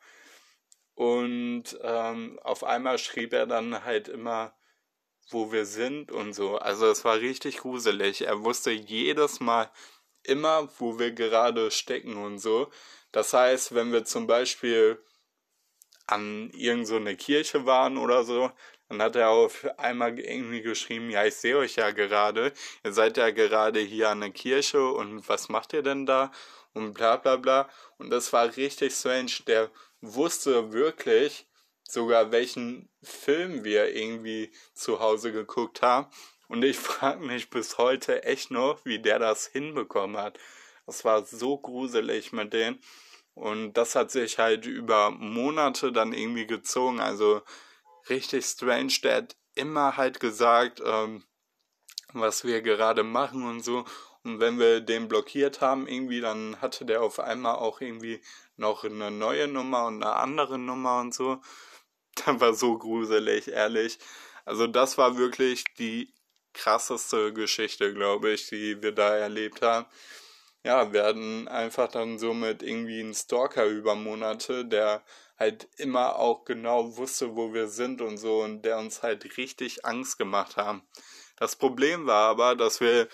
Und 0.93 1.77
ähm, 1.81 2.39
auf 2.43 2.63
einmal 2.63 2.97
schrieb 2.97 3.33
er 3.33 3.47
dann 3.47 3.83
halt 3.83 4.07
immer 4.07 4.53
wo 5.29 5.51
wir 5.51 5.65
sind 5.65 6.11
und 6.11 6.33
so. 6.33 6.57
Also 6.57 6.87
es 6.87 7.03
war 7.05 7.17
richtig 7.19 7.57
gruselig. 7.57 8.21
Er 8.21 8.43
wusste 8.43 8.71
jedes 8.71 9.39
Mal 9.39 9.71
immer, 10.23 10.69
wo 10.79 10.99
wir 10.99 11.11
gerade 11.11 11.71
stecken 11.71 12.17
und 12.17 12.39
so. 12.39 12.71
Das 13.11 13.33
heißt, 13.33 13.73
wenn 13.73 13.91
wir 13.91 14.05
zum 14.05 14.27
Beispiel 14.27 15.03
an 16.07 16.51
irgendeine 16.51 17.11
so 17.11 17.17
Kirche 17.17 17.65
waren 17.65 17.97
oder 17.97 18.23
so, 18.23 18.51
dann 18.89 19.01
hat 19.01 19.15
er 19.15 19.29
auf 19.29 19.67
einmal 19.77 20.19
irgendwie 20.19 20.61
geschrieben, 20.61 21.09
ja, 21.09 21.25
ich 21.25 21.35
sehe 21.35 21.57
euch 21.57 21.75
ja 21.75 21.91
gerade, 21.91 22.53
ihr 22.83 22.93
seid 22.93 23.17
ja 23.17 23.31
gerade 23.31 23.79
hier 23.79 24.09
an 24.09 24.21
der 24.21 24.29
Kirche 24.31 24.87
und 24.87 25.27
was 25.27 25.49
macht 25.49 25.73
ihr 25.73 25.81
denn 25.81 26.05
da? 26.05 26.31
Und 26.73 26.93
bla 26.93 27.17
bla 27.17 27.37
bla. 27.37 27.69
Und 27.97 28.09
das 28.09 28.33
war 28.33 28.55
richtig 28.57 28.93
strange. 28.93 29.31
Der 29.47 29.71
wusste 30.01 30.73
wirklich, 30.73 31.47
sogar 31.83 32.31
welchen 32.31 32.89
Film 33.01 33.63
wir 33.63 33.95
irgendwie 33.95 34.51
zu 34.73 34.99
Hause 34.99 35.31
geguckt 35.31 35.81
haben. 35.81 36.07
Und 36.47 36.63
ich 36.63 36.77
frage 36.77 37.25
mich 37.25 37.49
bis 37.49 37.77
heute 37.77 38.23
echt 38.23 38.51
noch, 38.51 38.83
wie 38.85 38.99
der 38.99 39.19
das 39.19 39.47
hinbekommen 39.47 40.17
hat. 40.17 40.37
Das 40.85 41.05
war 41.05 41.25
so 41.25 41.57
gruselig 41.57 42.33
mit 42.33 42.53
denen. 42.53 42.79
Und 43.33 43.73
das 43.73 43.95
hat 43.95 44.11
sich 44.11 44.37
halt 44.37 44.65
über 44.65 45.11
Monate 45.11 45.91
dann 45.91 46.13
irgendwie 46.13 46.47
gezogen. 46.47 46.99
Also 46.99 47.41
richtig 48.09 48.45
strange. 48.45 48.93
Der 49.03 49.15
hat 49.17 49.35
immer 49.55 49.97
halt 49.97 50.19
gesagt, 50.19 50.81
ähm, 50.85 51.23
was 52.13 52.43
wir 52.43 52.61
gerade 52.61 53.03
machen 53.03 53.47
und 53.47 53.63
so. 53.63 53.85
Und 54.23 54.39
wenn 54.39 54.57
wir 54.59 54.81
den 54.81 55.07
blockiert 55.07 55.61
haben, 55.61 55.87
irgendwie, 55.87 56.21
dann 56.21 56.59
hatte 56.61 56.85
der 56.85 57.01
auf 57.03 57.19
einmal 57.19 57.55
auch 57.55 57.81
irgendwie 57.81 58.21
noch 58.57 58.83
eine 58.83 59.11
neue 59.11 59.47
Nummer 59.47 59.85
und 59.85 60.03
eine 60.03 60.13
andere 60.15 60.57
Nummer 60.57 60.99
und 60.99 61.13
so. 61.13 61.41
Das 62.25 62.39
war 62.39 62.53
so 62.53 62.77
gruselig, 62.77 63.49
ehrlich. 63.49 63.99
Also 64.45 64.67
das 64.67 64.97
war 64.97 65.17
wirklich 65.17 65.65
die 65.77 66.13
krasseste 66.53 67.33
Geschichte, 67.33 67.93
glaube 67.93 68.31
ich, 68.31 68.47
die 68.47 68.81
wir 68.81 68.93
da 68.93 69.17
erlebt 69.17 69.61
haben. 69.61 69.85
Ja, 70.63 70.93
wir 70.93 71.03
hatten 71.03 71.47
einfach 71.49 71.89
dann 71.89 72.17
somit 72.17 72.63
irgendwie 72.63 73.01
einen 73.01 73.13
Stalker 73.13 73.65
über 73.65 73.95
Monate, 73.95 74.65
der 74.65 75.03
halt 75.37 75.67
immer 75.77 76.17
auch 76.17 76.45
genau 76.45 76.97
wusste, 76.97 77.35
wo 77.35 77.53
wir 77.53 77.67
sind 77.67 78.01
und 78.01 78.17
so 78.17 78.41
und 78.41 78.63
der 78.63 78.77
uns 78.77 79.03
halt 79.03 79.37
richtig 79.37 79.85
Angst 79.85 80.17
gemacht 80.17 80.57
haben. 80.57 80.83
Das 81.37 81.55
Problem 81.55 82.07
war 82.07 82.29
aber, 82.29 82.55
dass 82.55 82.79
wir 82.79 83.07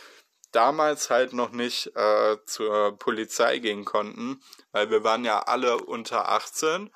damals 0.52 1.10
halt 1.10 1.34
noch 1.34 1.52
nicht 1.52 1.96
äh, 1.96 2.38
zur 2.46 2.98
Polizei 2.98 3.60
gehen 3.60 3.86
konnten, 3.86 4.42
weil 4.72 4.92
wir 4.92 5.04
waren 5.04 5.26
ja 5.26 5.40
alle 5.40 5.78
unter 5.78 6.30
18 6.30 6.92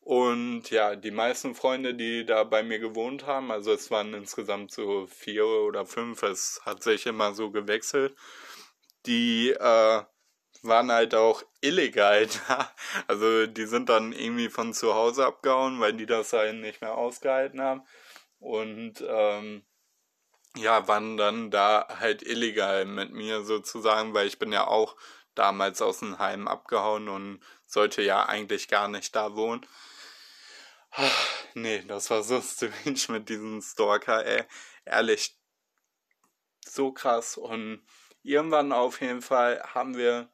und 0.00 0.68
ja, 0.70 0.96
die 0.96 1.12
meisten 1.12 1.54
Freunde, 1.54 1.94
die 1.94 2.26
da 2.26 2.42
bei 2.42 2.64
mir 2.64 2.80
gewohnt 2.80 3.24
haben, 3.24 3.52
also 3.52 3.72
es 3.72 3.90
waren 3.92 4.14
insgesamt 4.14 4.72
so 4.72 5.06
vier 5.06 5.46
oder 5.46 5.86
fünf, 5.86 6.24
es 6.24 6.60
hat 6.64 6.82
sich 6.82 7.06
immer 7.06 7.34
so 7.34 7.52
gewechselt, 7.52 8.16
die 9.06 9.50
äh, 9.50 10.02
waren 10.62 10.90
halt 10.92 11.14
auch 11.14 11.42
illegal 11.60 12.26
da. 12.48 12.72
Also 13.08 13.46
die 13.46 13.66
sind 13.66 13.88
dann 13.88 14.12
irgendwie 14.12 14.48
von 14.48 14.72
zu 14.74 14.94
Hause 14.94 15.26
abgehauen, 15.26 15.80
weil 15.80 15.92
die 15.94 16.06
das 16.06 16.32
halt 16.32 16.56
nicht 16.56 16.80
mehr 16.80 16.96
ausgehalten 16.96 17.60
haben. 17.60 17.82
Und 18.38 19.04
ähm, 19.06 19.64
ja, 20.56 20.86
waren 20.88 21.16
dann 21.16 21.50
da 21.50 21.86
halt 22.00 22.22
illegal 22.22 22.84
mit 22.84 23.12
mir 23.12 23.42
sozusagen, 23.44 24.14
weil 24.14 24.26
ich 24.26 24.38
bin 24.38 24.52
ja 24.52 24.66
auch 24.66 24.96
damals 25.34 25.80
aus 25.80 26.00
dem 26.00 26.18
Heim 26.18 26.46
abgehauen 26.48 27.08
und 27.08 27.40
sollte 27.66 28.02
ja 28.02 28.26
eigentlich 28.26 28.68
gar 28.68 28.88
nicht 28.88 29.14
da 29.16 29.34
wohnen. 29.36 29.66
Nee, 31.54 31.82
das 31.86 32.08
war 32.08 32.22
so 32.22 32.40
strange 32.42 33.00
mit 33.08 33.28
diesem 33.28 33.60
Stalker, 33.60 34.24
ey. 34.24 34.44
Ehrlich, 34.86 35.36
so 36.64 36.92
krass. 36.92 37.36
Und 37.36 37.84
irgendwann 38.22 38.72
auf 38.72 39.02
jeden 39.02 39.20
Fall 39.20 39.62
haben 39.74 39.96
wir, 39.96 40.31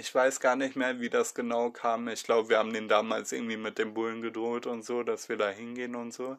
ich 0.00 0.14
weiß 0.14 0.40
gar 0.40 0.56
nicht 0.56 0.76
mehr, 0.76 1.00
wie 1.00 1.10
das 1.10 1.34
genau 1.34 1.70
kam. 1.70 2.08
Ich 2.08 2.24
glaube, 2.24 2.48
wir 2.48 2.58
haben 2.58 2.72
den 2.72 2.88
damals 2.88 3.32
irgendwie 3.32 3.58
mit 3.58 3.78
dem 3.78 3.94
Bullen 3.94 4.22
gedroht 4.22 4.66
und 4.66 4.84
so, 4.84 5.02
dass 5.02 5.28
wir 5.28 5.36
da 5.36 5.50
hingehen 5.50 5.94
und 5.94 6.12
so. 6.12 6.38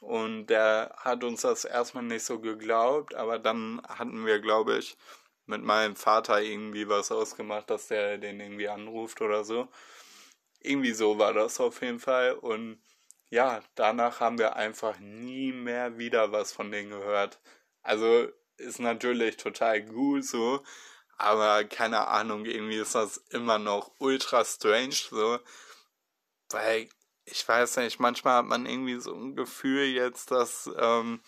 Und 0.00 0.46
der 0.46 0.94
hat 0.96 1.22
uns 1.24 1.42
das 1.42 1.66
erstmal 1.66 2.04
nicht 2.04 2.24
so 2.24 2.40
geglaubt, 2.40 3.14
aber 3.14 3.38
dann 3.38 3.82
hatten 3.86 4.24
wir, 4.26 4.40
glaube 4.40 4.78
ich, 4.78 4.96
mit 5.46 5.62
meinem 5.62 5.96
Vater 5.96 6.40
irgendwie 6.40 6.88
was 6.88 7.12
ausgemacht, 7.12 7.70
dass 7.70 7.88
der 7.88 8.18
den 8.18 8.40
irgendwie 8.40 8.68
anruft 8.68 9.20
oder 9.20 9.44
so. 9.44 9.68
Irgendwie 10.60 10.92
so 10.92 11.18
war 11.18 11.34
das 11.34 11.60
auf 11.60 11.82
jeden 11.82 12.00
Fall. 12.00 12.32
Und 12.34 12.82
ja, 13.30 13.62
danach 13.74 14.20
haben 14.20 14.38
wir 14.38 14.56
einfach 14.56 14.98
nie 15.00 15.52
mehr 15.52 15.98
wieder 15.98 16.32
was 16.32 16.52
von 16.52 16.70
denen 16.72 16.90
gehört. 16.90 17.40
Also 17.82 18.28
ist 18.56 18.80
natürlich 18.80 19.36
total 19.36 19.82
gut 19.82 20.24
so, 20.24 20.62
aber 21.20 21.64
keine 21.64 22.08
Ahnung, 22.08 22.44
irgendwie 22.46 22.78
ist 22.78 22.94
das 22.94 23.18
immer 23.30 23.58
noch 23.58 23.92
ultra 23.98 24.44
strange 24.44 24.94
so, 24.94 25.38
weil 26.50 26.88
ich 27.24 27.46
weiß 27.46 27.76
nicht, 27.78 28.00
manchmal 28.00 28.38
hat 28.38 28.46
man 28.46 28.66
irgendwie 28.66 28.98
so 29.00 29.14
ein 29.14 29.36
Gefühl 29.36 29.84
jetzt, 29.84 30.30
dass 30.30 30.68
ähm, 30.78 31.20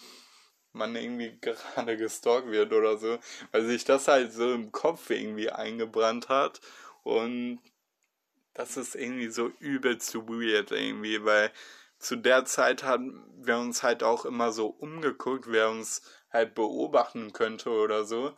man 0.72 0.96
irgendwie 0.96 1.38
gerade 1.40 1.96
gestalkt 1.96 2.48
wird 2.48 2.72
oder 2.72 2.96
so, 2.96 3.18
weil 3.52 3.66
sich 3.66 3.85
das 3.85 4.09
halt 4.09 4.33
so 4.33 4.52
im 4.52 4.72
Kopf 4.72 5.11
irgendwie 5.11 5.50
eingebrannt 5.50 6.28
hat 6.28 6.61
und 7.02 7.61
das 8.55 8.76
ist 8.76 8.94
irgendwie 8.94 9.31
so 9.31 9.48
übelst 9.61 10.14
weird 10.14 10.72
irgendwie, 10.72 11.24
weil 11.24 11.52
zu 11.98 12.16
der 12.16 12.44
Zeit 12.44 12.83
haben 12.83 13.24
wir 13.37 13.59
uns 13.59 13.83
halt 13.83 14.02
auch 14.02 14.24
immer 14.24 14.52
so 14.52 14.66
umgeguckt, 14.66 15.46
wer 15.48 15.70
uns 15.70 16.02
halt 16.31 16.55
beobachten 16.55 17.33
könnte 17.33 17.70
oder 17.70 18.05
so. 18.05 18.35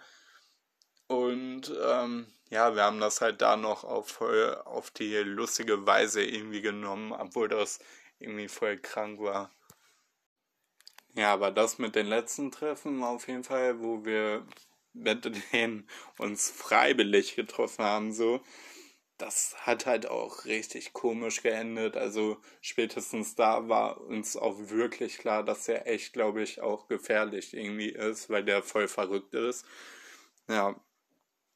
Und 1.14 1.72
ähm, 1.83 2.27
ja, 2.50 2.74
wir 2.74 2.83
haben 2.85 3.00
das 3.00 3.20
halt 3.20 3.40
da 3.42 3.57
noch 3.57 3.85
auf, 3.85 4.20
auf 4.20 4.90
die 4.90 5.14
lustige 5.18 5.87
Weise 5.87 6.22
irgendwie 6.24 6.61
genommen, 6.62 7.12
obwohl 7.12 7.48
das 7.48 7.79
irgendwie 8.18 8.48
voll 8.48 8.79
krank 8.79 9.20
war. 9.20 9.50
Ja, 11.16 11.33
aber 11.33 11.50
das 11.50 11.79
mit 11.79 11.94
den 11.94 12.07
letzten 12.07 12.50
Treffen 12.50 13.03
auf 13.05 13.29
jeden 13.29 13.44
Fall, 13.44 13.81
wo 13.81 14.05
wir 14.05 14.46
mit 14.92 15.24
denen 15.53 15.88
uns 16.18 16.50
freiwillig 16.50 17.37
getroffen 17.37 17.85
haben, 17.85 18.12
so, 18.12 18.40
das 19.18 19.55
hat 19.66 19.87
halt 19.87 20.07
auch 20.07 20.44
richtig 20.44 20.92
komisch 20.92 21.42
geendet. 21.42 21.96
Also 21.96 22.38
spätestens 22.61 23.35
da 23.37 23.68
war 23.68 24.00
uns 24.00 24.37
auch 24.37 24.57
wirklich 24.70 25.18
klar, 25.18 25.44
dass 25.44 25.68
er 25.68 25.87
echt, 25.87 26.12
glaube 26.12 26.42
ich, 26.42 26.61
auch 26.61 26.88
gefährlich 26.88 27.55
irgendwie 27.55 27.90
ist, 27.90 28.31
weil 28.31 28.44
der 28.44 28.62
voll 28.62 28.88
verrückt 28.88 29.35
ist. 29.35 29.64
Ja, 30.48 30.74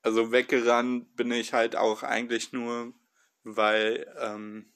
also 0.09 0.33
weggerannt 0.33 1.17
bin 1.17 1.31
ich 1.31 1.53
halt 1.53 1.77
auch 1.77 2.03
eigentlich 2.03 2.55
nur, 2.55 2.95
weil 3.45 4.11
ähm, 4.19 4.73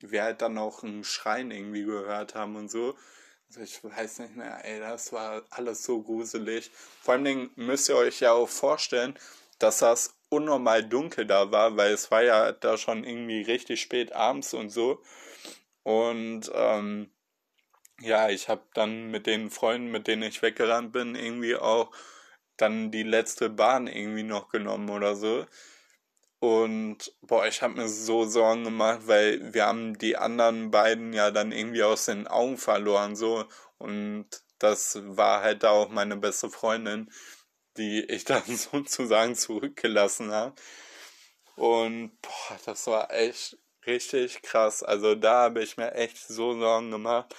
wir 0.00 0.24
halt 0.24 0.42
dann 0.42 0.58
auch 0.58 0.82
einen 0.82 1.04
Schreien 1.04 1.50
irgendwie 1.50 1.84
gehört 1.84 2.34
haben 2.34 2.54
und 2.56 2.70
so. 2.70 2.94
Also 3.48 3.62
ich 3.62 3.82
weiß 3.82 4.18
nicht 4.18 4.36
mehr, 4.36 4.62
ey, 4.62 4.78
das 4.78 5.10
war 5.14 5.42
alles 5.48 5.84
so 5.84 6.02
gruselig. 6.02 6.70
Vor 7.00 7.14
allen 7.14 7.24
Dingen 7.24 7.50
müsst 7.56 7.88
ihr 7.88 7.96
euch 7.96 8.20
ja 8.20 8.32
auch 8.32 8.48
vorstellen, 8.48 9.18
dass 9.58 9.78
das 9.78 10.18
unnormal 10.28 10.86
dunkel 10.86 11.24
da 11.24 11.50
war, 11.50 11.78
weil 11.78 11.92
es 11.94 12.10
war 12.10 12.22
ja 12.22 12.52
da 12.52 12.76
schon 12.76 13.04
irgendwie 13.04 13.40
richtig 13.40 13.80
spät 13.80 14.12
abends 14.12 14.52
und 14.52 14.68
so. 14.68 15.02
Und 15.82 16.50
ähm, 16.52 17.10
ja, 18.00 18.28
ich 18.28 18.50
habe 18.50 18.64
dann 18.74 19.10
mit 19.10 19.26
den 19.26 19.48
Freunden, 19.50 19.90
mit 19.90 20.08
denen 20.08 20.24
ich 20.24 20.42
weggerannt 20.42 20.92
bin, 20.92 21.14
irgendwie 21.14 21.56
auch 21.56 21.90
dann 22.56 22.90
die 22.90 23.02
letzte 23.02 23.50
Bahn 23.50 23.86
irgendwie 23.86 24.22
noch 24.22 24.48
genommen 24.48 24.90
oder 24.90 25.16
so. 25.16 25.46
Und 26.38 27.12
boah, 27.22 27.46
ich 27.46 27.62
habe 27.62 27.74
mir 27.74 27.88
so 27.88 28.24
Sorgen 28.24 28.64
gemacht, 28.64 29.00
weil 29.06 29.54
wir 29.54 29.66
haben 29.66 29.98
die 29.98 30.16
anderen 30.16 30.70
beiden 30.70 31.12
ja 31.12 31.30
dann 31.30 31.52
irgendwie 31.52 31.82
aus 31.82 32.04
den 32.06 32.26
Augen 32.26 32.58
verloren 32.58 33.16
so 33.16 33.46
und 33.78 34.26
das 34.58 34.98
war 35.02 35.42
halt 35.42 35.62
da 35.62 35.70
auch 35.70 35.88
meine 35.88 36.16
beste 36.16 36.50
Freundin, 36.50 37.10
die 37.76 38.04
ich 38.04 38.24
dann 38.26 38.44
sozusagen 38.44 39.34
zurückgelassen 39.34 40.32
habe. 40.32 40.54
Und 41.56 42.20
boah, 42.22 42.58
das 42.66 42.86
war 42.86 43.10
echt 43.12 43.58
richtig 43.86 44.42
krass. 44.42 44.82
Also 44.82 45.14
da 45.14 45.44
habe 45.44 45.62
ich 45.62 45.76
mir 45.76 45.92
echt 45.94 46.18
so 46.18 46.58
Sorgen 46.58 46.90
gemacht. 46.90 47.34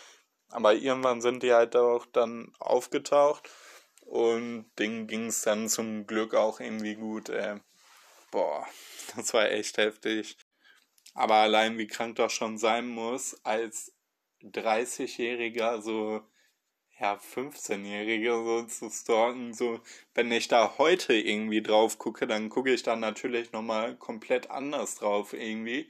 Aber 0.50 0.74
irgendwann 0.74 1.22
sind 1.22 1.44
die 1.44 1.54
halt 1.54 1.76
auch 1.76 2.06
dann 2.08 2.54
aufgetaucht 2.60 3.50
und 4.08 4.66
denen 4.80 5.08
ging 5.08 5.28
es 5.28 5.42
dann 5.42 5.70
zum 5.70 6.08
Glück 6.08 6.34
auch 6.34 6.60
irgendwie 6.60 6.96
gut. 6.96 7.30
Ey. 7.30 7.60
Boah, 8.32 8.66
das 9.16 9.34
war 9.34 9.52
echt 9.52 9.78
heftig. 9.78 10.38
Aber 11.14 11.36
allein 11.36 11.78
wie 11.78 11.88
krank 11.88 12.16
das 12.16 12.34
schon 12.34 12.58
sein 12.58 12.88
muss, 12.88 13.40
als 13.44 13.94
30-Jähriger 14.44 15.82
so 15.82 16.22
ja, 17.00 17.16
15-Jährige 17.16 18.34
so 18.34 18.64
zu 18.64 18.90
stalken, 18.90 19.54
so, 19.54 19.80
wenn 20.16 20.32
ich 20.32 20.48
da 20.48 20.78
heute 20.78 21.14
irgendwie 21.14 21.62
drauf 21.62 22.00
gucke, 22.00 22.26
dann 22.28 22.50
gucke 22.50 22.74
ich 22.74 22.84
da 22.84 22.96
natürlich 22.96 23.52
nochmal 23.52 23.96
komplett 23.96 24.50
anders 24.50 24.96
drauf 24.96 25.34
irgendwie. 25.34 25.88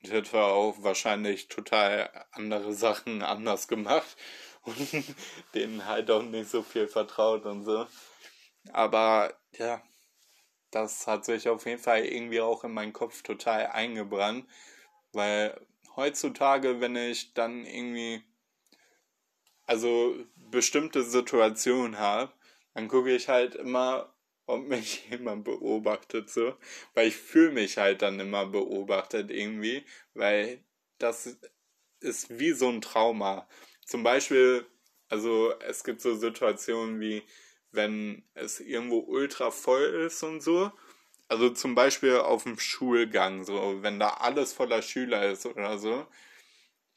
Ich 0.00 0.12
hätte 0.12 0.40
auch 0.40 0.82
wahrscheinlich 0.82 1.48
total 1.48 2.26
andere 2.32 2.74
Sachen 2.74 3.22
anders 3.22 3.66
gemacht 3.68 4.16
und 4.64 5.04
denen 5.54 5.86
halt 5.86 6.10
auch 6.10 6.22
nicht 6.22 6.50
so 6.50 6.62
viel 6.62 6.88
vertraut 6.88 7.44
und 7.46 7.64
so. 7.64 7.86
Aber 8.72 9.34
ja, 9.58 9.82
das 10.70 11.06
hat 11.06 11.24
sich 11.24 11.48
auf 11.48 11.66
jeden 11.66 11.80
Fall 11.80 12.04
irgendwie 12.04 12.40
auch 12.40 12.64
in 12.64 12.72
meinen 12.72 12.92
Kopf 12.92 13.22
total 13.22 13.68
eingebrannt, 13.68 14.46
weil 15.12 15.60
heutzutage, 15.96 16.80
wenn 16.80 16.96
ich 16.96 17.34
dann 17.34 17.64
irgendwie 17.64 18.22
also 19.66 20.14
bestimmte 20.36 21.02
Situationen 21.02 21.98
habe, 21.98 22.32
dann 22.74 22.88
gucke 22.88 23.14
ich 23.14 23.28
halt 23.28 23.54
immer, 23.54 24.12
ob 24.46 24.66
mich 24.66 25.06
jemand 25.10 25.44
beobachtet, 25.44 26.30
so. 26.30 26.54
Weil 26.94 27.08
ich 27.08 27.16
fühle 27.16 27.52
mich 27.52 27.78
halt 27.78 28.02
dann 28.02 28.20
immer 28.20 28.46
beobachtet 28.46 29.30
irgendwie, 29.30 29.84
weil 30.14 30.62
das 30.98 31.38
ist 32.00 32.38
wie 32.38 32.52
so 32.52 32.68
ein 32.68 32.80
Trauma. 32.80 33.48
Zum 33.86 34.02
Beispiel, 34.02 34.66
also 35.08 35.52
es 35.60 35.84
gibt 35.84 36.00
so 36.00 36.14
Situationen 36.14 37.00
wie, 37.00 37.22
wenn 37.72 38.24
es 38.34 38.60
irgendwo 38.60 39.00
ultra 39.00 39.50
voll 39.50 40.06
ist 40.06 40.22
und 40.22 40.40
so. 40.42 40.72
Also 41.28 41.50
zum 41.50 41.74
Beispiel 41.74 42.18
auf 42.18 42.44
dem 42.44 42.58
Schulgang, 42.58 43.44
so, 43.44 43.82
wenn 43.82 43.98
da 43.98 44.08
alles 44.10 44.52
voller 44.52 44.82
Schüler 44.82 45.30
ist 45.30 45.46
oder 45.46 45.78
so 45.78 46.06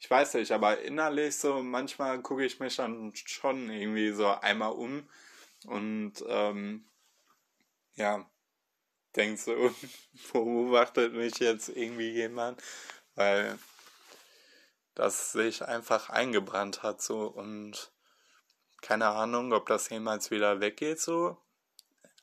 ich 0.00 0.10
weiß 0.10 0.34
nicht, 0.34 0.52
aber 0.52 0.80
innerlich 0.80 1.36
so, 1.36 1.62
manchmal 1.62 2.20
gucke 2.22 2.44
ich 2.44 2.60
mich 2.60 2.76
dann 2.76 3.12
schon 3.14 3.70
irgendwie 3.70 4.12
so 4.12 4.28
einmal 4.28 4.72
um 4.72 5.08
und 5.66 6.12
ähm, 6.28 6.88
ja, 7.96 8.24
denke 9.16 9.40
so, 9.40 9.74
beobachtet 10.32 11.14
mich 11.14 11.38
jetzt 11.38 11.68
irgendwie 11.70 12.10
jemand, 12.10 12.62
weil 13.16 13.58
das 14.98 15.32
sich 15.32 15.64
einfach 15.64 16.10
eingebrannt 16.10 16.82
hat 16.82 17.00
so 17.00 17.22
und 17.22 17.90
keine 18.82 19.06
Ahnung, 19.08 19.52
ob 19.52 19.66
das 19.66 19.88
jemals 19.90 20.30
wieder 20.30 20.60
weggeht 20.60 21.00
so, 21.00 21.36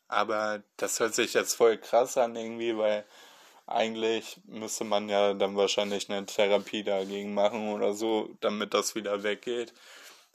aber 0.08 0.62
das 0.78 1.00
hört 1.00 1.16
sich 1.16 1.34
jetzt 1.34 1.56
voll 1.56 1.78
krass 1.78 2.18
an 2.18 2.36
irgendwie, 2.36 2.78
weil 2.78 3.06
eigentlich 3.68 4.40
müsste 4.46 4.84
man 4.84 5.10
ja 5.10 5.34
dann 5.34 5.56
wahrscheinlich 5.56 6.10
eine 6.10 6.26
Therapie 6.26 6.84
dagegen 6.84 7.34
machen 7.34 7.74
oder 7.74 7.94
so, 7.94 8.36
damit 8.42 8.74
das 8.74 8.94
wieder 8.94 9.24
weggeht. 9.24 9.74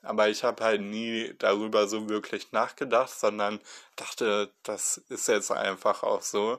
Aber 0.02 0.28
ich 0.28 0.42
habe 0.44 0.64
halt 0.64 0.80
nie 0.80 1.34
darüber 1.38 1.86
so 1.86 2.08
wirklich 2.08 2.52
nachgedacht, 2.52 3.10
sondern 3.10 3.60
dachte, 3.96 4.50
das 4.62 4.96
ist 5.08 5.28
jetzt 5.28 5.52
einfach 5.52 6.02
auch 6.02 6.22
so. 6.22 6.58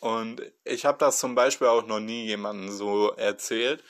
Und 0.00 0.42
ich 0.64 0.84
habe 0.84 0.98
das 0.98 1.20
zum 1.20 1.36
Beispiel 1.36 1.68
auch 1.68 1.86
noch 1.86 2.00
nie 2.00 2.26
jemandem 2.26 2.70
so 2.72 3.12
erzählt. 3.12 3.84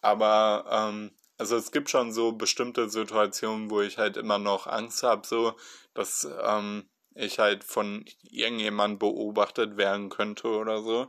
Aber 0.00 0.66
ähm, 0.70 1.12
also 1.38 1.56
es 1.56 1.72
gibt 1.72 1.90
schon 1.90 2.12
so 2.12 2.32
bestimmte 2.32 2.88
Situationen, 2.88 3.70
wo 3.70 3.80
ich 3.80 3.98
halt 3.98 4.16
immer 4.16 4.38
noch 4.38 4.66
Angst 4.66 5.02
habe, 5.02 5.26
so 5.26 5.54
dass 5.94 6.28
ähm, 6.42 6.88
ich 7.14 7.38
halt 7.38 7.64
von 7.64 8.04
irgendjemand 8.22 8.98
beobachtet 8.98 9.76
werden 9.76 10.10
könnte 10.10 10.48
oder 10.48 10.82
so. 10.82 11.08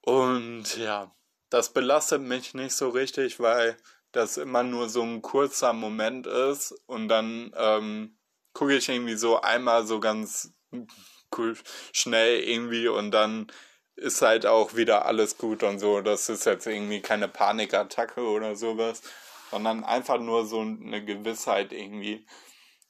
Und 0.00 0.76
ja, 0.76 1.14
das 1.50 1.72
belastet 1.72 2.20
mich 2.22 2.54
nicht 2.54 2.74
so 2.74 2.90
richtig, 2.90 3.40
weil 3.40 3.76
das 4.12 4.36
immer 4.36 4.62
nur 4.62 4.88
so 4.88 5.02
ein 5.02 5.22
kurzer 5.22 5.72
Moment 5.72 6.26
ist 6.26 6.72
und 6.86 7.08
dann 7.08 7.52
ähm, 7.56 8.16
gucke 8.52 8.76
ich 8.76 8.88
irgendwie 8.88 9.16
so 9.16 9.40
einmal 9.40 9.86
so 9.86 9.98
ganz 10.00 10.52
schnell 11.92 12.40
irgendwie 12.40 12.86
und 12.88 13.10
dann 13.10 13.48
ist 13.96 14.22
halt 14.22 14.46
auch 14.46 14.74
wieder 14.74 15.06
alles 15.06 15.38
gut 15.38 15.62
und 15.62 15.78
so. 15.78 16.00
Das 16.00 16.28
ist 16.28 16.46
jetzt 16.46 16.66
irgendwie 16.66 17.00
keine 17.00 17.28
Panikattacke 17.28 18.22
oder 18.22 18.56
sowas, 18.56 19.02
sondern 19.50 19.84
einfach 19.84 20.18
nur 20.18 20.46
so 20.46 20.60
eine 20.60 21.04
Gewissheit 21.04 21.72
irgendwie. 21.72 22.26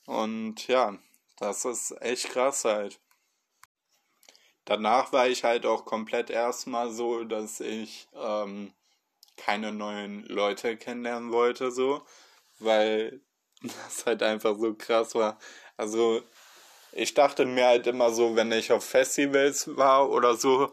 Und 0.06 0.66
ja, 0.68 0.98
das 1.38 1.64
ist 1.64 1.92
echt 2.00 2.30
krass 2.30 2.64
halt. 2.64 3.00
Danach 4.64 5.12
war 5.12 5.28
ich 5.28 5.44
halt 5.44 5.66
auch 5.66 5.84
komplett 5.84 6.30
erstmal 6.30 6.90
so, 6.90 7.24
dass 7.24 7.60
ich 7.60 8.08
ähm, 8.14 8.72
keine 9.36 9.72
neuen 9.72 10.24
Leute 10.24 10.76
kennenlernen 10.76 11.32
wollte, 11.32 11.70
so, 11.70 12.02
weil 12.60 13.20
das 13.62 14.06
halt 14.06 14.22
einfach 14.22 14.56
so 14.56 14.74
krass 14.74 15.14
war. 15.14 15.38
Also 15.76 16.22
ich 16.92 17.14
dachte 17.14 17.44
mir 17.44 17.66
halt 17.66 17.86
immer 17.86 18.12
so, 18.12 18.36
wenn 18.36 18.52
ich 18.52 18.72
auf 18.72 18.84
Festivals 18.84 19.76
war 19.76 20.10
oder 20.10 20.36
so, 20.36 20.72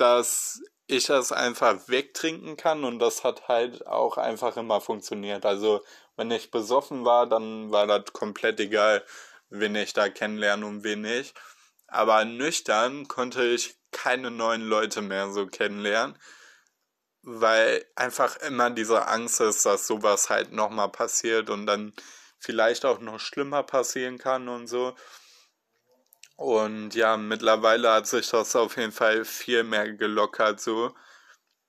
dass 0.00 0.62
ich 0.86 1.06
das 1.06 1.32
einfach 1.32 1.88
wegtrinken 1.88 2.56
kann 2.56 2.84
und 2.84 2.98
das 2.98 3.22
hat 3.22 3.48
halt 3.48 3.86
auch 3.86 4.16
einfach 4.16 4.56
immer 4.56 4.80
funktioniert. 4.80 5.44
Also 5.44 5.84
wenn 6.16 6.30
ich 6.30 6.50
besoffen 6.50 7.04
war, 7.04 7.28
dann 7.28 7.70
war 7.70 7.86
das 7.86 8.12
komplett 8.12 8.58
egal, 8.58 9.04
wen 9.50 9.76
ich 9.76 9.92
da 9.92 10.08
kennenlerne 10.08 10.66
und 10.66 10.84
wen 10.84 11.02
nicht. 11.02 11.34
Aber 11.86 12.24
nüchtern 12.24 13.06
konnte 13.08 13.44
ich 13.44 13.76
keine 13.92 14.30
neuen 14.30 14.62
Leute 14.62 15.02
mehr 15.02 15.30
so 15.30 15.46
kennenlernen, 15.46 16.18
weil 17.22 17.84
einfach 17.94 18.36
immer 18.36 18.70
diese 18.70 19.06
Angst 19.08 19.40
ist, 19.40 19.66
dass 19.66 19.86
sowas 19.86 20.30
halt 20.30 20.52
nochmal 20.52 20.90
passiert 20.90 21.50
und 21.50 21.66
dann 21.66 21.92
vielleicht 22.38 22.84
auch 22.84 23.00
noch 23.00 23.20
schlimmer 23.20 23.62
passieren 23.62 24.18
kann 24.18 24.48
und 24.48 24.68
so. 24.68 24.94
Und 26.38 26.94
ja, 26.94 27.16
mittlerweile 27.16 27.90
hat 27.90 28.06
sich 28.06 28.30
das 28.30 28.54
auf 28.54 28.76
jeden 28.76 28.92
Fall 28.92 29.24
viel 29.24 29.64
mehr 29.64 29.92
gelockert 29.92 30.60
so. 30.60 30.94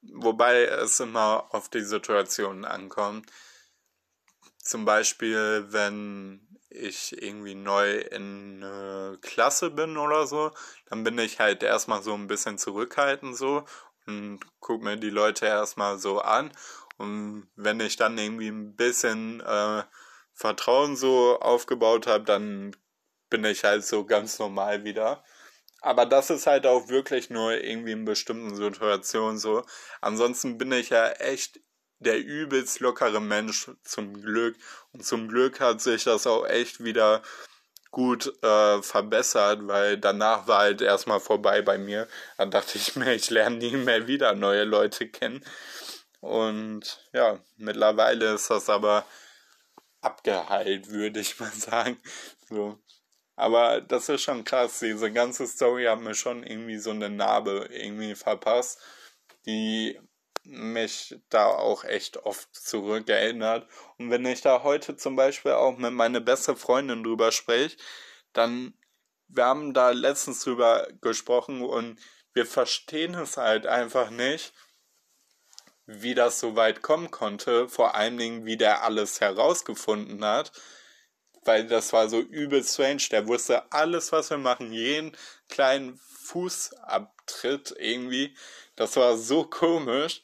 Wobei 0.03 0.65
es 0.65 0.99
immer 0.99 1.47
auf 1.55 1.69
die 1.69 1.81
Situation 1.81 2.65
ankommt. 2.65 3.25
Zum 4.59 4.85
Beispiel, 4.85 5.65
wenn 5.69 6.47
ich 6.69 7.19
irgendwie 7.19 7.55
neu 7.55 7.97
in 7.97 8.63
eine 8.63 9.17
Klasse 9.23 9.71
bin 9.71 9.97
oder 9.97 10.27
so, 10.27 10.51
dann 10.85 11.03
bin 11.03 11.17
ich 11.17 11.39
halt 11.39 11.63
erstmal 11.63 12.03
so 12.03 12.13
ein 12.13 12.27
bisschen 12.27 12.59
zurückhaltend 12.59 13.35
so 13.35 13.65
und 14.05 14.39
guck 14.59 14.83
mir 14.83 14.97
die 14.97 15.09
Leute 15.09 15.47
erstmal 15.47 15.97
so 15.97 16.21
an. 16.21 16.51
Und 16.97 17.49
wenn 17.55 17.79
ich 17.79 17.95
dann 17.95 18.19
irgendwie 18.19 18.49
ein 18.49 18.75
bisschen 18.75 19.41
äh, 19.41 19.83
Vertrauen 20.33 20.95
so 20.95 21.39
aufgebaut 21.39 22.05
habe, 22.05 22.25
dann 22.25 22.75
bin 23.29 23.43
ich 23.45 23.63
halt 23.63 23.85
so 23.85 24.05
ganz 24.05 24.39
normal 24.39 24.83
wieder. 24.83 25.23
Aber 25.81 26.05
das 26.05 26.29
ist 26.29 26.47
halt 26.47 26.65
auch 26.65 26.89
wirklich 26.89 27.29
nur 27.29 27.53
irgendwie 27.53 27.93
in 27.93 28.05
bestimmten 28.05 28.55
Situationen 28.55 29.37
so. 29.37 29.65
Ansonsten 30.01 30.57
bin 30.57 30.71
ich 30.71 30.89
ja 30.89 31.09
echt 31.11 31.61
der 31.99 32.19
übelst 32.19 32.79
lockere 32.79 33.21
Mensch 33.21 33.69
zum 33.83 34.21
Glück. 34.21 34.57
Und 34.91 35.05
zum 35.05 35.27
Glück 35.27 35.59
hat 35.59 35.81
sich 35.81 36.03
das 36.03 36.27
auch 36.27 36.45
echt 36.47 36.83
wieder 36.83 37.21
gut 37.91 38.31
äh, 38.43 38.81
verbessert, 38.81 39.67
weil 39.67 39.97
danach 39.97 40.47
war 40.47 40.59
halt 40.59 40.81
erstmal 40.81 41.19
vorbei 41.19 41.61
bei 41.61 41.77
mir. 41.77 42.07
Dann 42.37 42.51
dachte 42.51 42.77
ich 42.77 42.95
mir, 42.95 43.13
ich 43.13 43.29
lerne 43.29 43.57
nie 43.57 43.75
mehr 43.75 44.07
wieder 44.07 44.33
neue 44.35 44.63
Leute 44.63 45.09
kennen. 45.09 45.43
Und 46.21 47.05
ja, 47.13 47.39
mittlerweile 47.57 48.33
ist 48.35 48.49
das 48.49 48.69
aber 48.69 49.05
abgeheilt, 50.01 50.89
würde 50.89 51.19
ich 51.19 51.39
mal 51.39 51.51
sagen. 51.53 51.97
So. 52.49 52.79
Aber 53.39 53.79
das 53.79 54.09
ist 54.09 54.23
schon 54.23 54.43
krass. 54.43 54.79
Diese 54.79 55.13
ganze 55.13 55.47
Story 55.47 55.85
hat 55.85 56.01
mir 56.01 56.13
schon 56.13 56.43
irgendwie 56.43 56.77
so 56.77 56.89
eine 56.89 57.09
Narbe 57.09 57.69
irgendwie 57.71 58.13
verpasst, 58.13 58.81
die 59.45 59.97
mich 60.43 61.15
da 61.29 61.45
auch 61.45 61.85
echt 61.85 62.17
oft 62.17 62.53
zurückerinnert. 62.53 63.65
Und 63.97 64.11
wenn 64.11 64.25
ich 64.25 64.41
da 64.41 64.63
heute 64.63 64.97
zum 64.97 65.15
Beispiel 65.15 65.53
auch 65.53 65.77
mit 65.77 65.93
meiner 65.93 66.19
beste 66.19 66.57
Freundin 66.57 67.01
drüber 67.01 67.31
spreche, 67.31 67.77
dann, 68.33 68.73
wir 69.29 69.45
haben 69.45 69.73
da 69.73 69.91
letztens 69.91 70.43
drüber 70.43 70.89
gesprochen 70.99 71.61
und 71.61 71.97
wir 72.33 72.45
verstehen 72.45 73.15
es 73.15 73.37
halt 73.37 73.65
einfach 73.67 74.09
nicht, 74.09 74.53
wie 75.85 76.13
das 76.13 76.41
so 76.41 76.57
weit 76.57 76.81
kommen 76.81 77.09
konnte, 77.09 77.69
vor 77.69 77.95
allen 77.95 78.17
Dingen, 78.17 78.45
wie 78.45 78.57
der 78.57 78.83
alles 78.83 79.21
herausgefunden 79.21 80.25
hat 80.25 80.51
weil 81.45 81.67
das 81.67 81.93
war 81.93 82.09
so 82.09 82.19
übel 82.19 82.63
strange. 82.63 83.03
Der 83.11 83.27
wusste 83.27 83.71
alles, 83.71 84.11
was 84.11 84.29
wir 84.29 84.37
machen, 84.37 84.71
jeden 84.71 85.15
kleinen 85.47 85.97
Fußabtritt 85.97 87.75
irgendwie. 87.77 88.35
Das 88.75 88.95
war 88.95 89.17
so 89.17 89.43
komisch. 89.43 90.21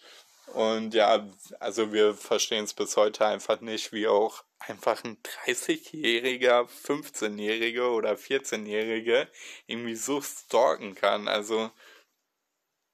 Und 0.54 0.94
ja, 0.94 1.28
also 1.60 1.92
wir 1.92 2.14
verstehen 2.14 2.64
es 2.64 2.74
bis 2.74 2.96
heute 2.96 3.26
einfach 3.26 3.62
nicht, 3.62 3.92
wie 3.92 4.08
auch 4.08 4.44
einfach 4.60 5.04
ein 5.04 5.18
30-jähriger, 5.46 6.68
15-jähriger 6.86 7.90
oder 7.90 8.14
14-jähriger 8.14 9.28
irgendwie 9.68 9.96
so 9.96 10.22
stalken 10.22 10.96
kann. 10.96 11.28
Also 11.28 11.72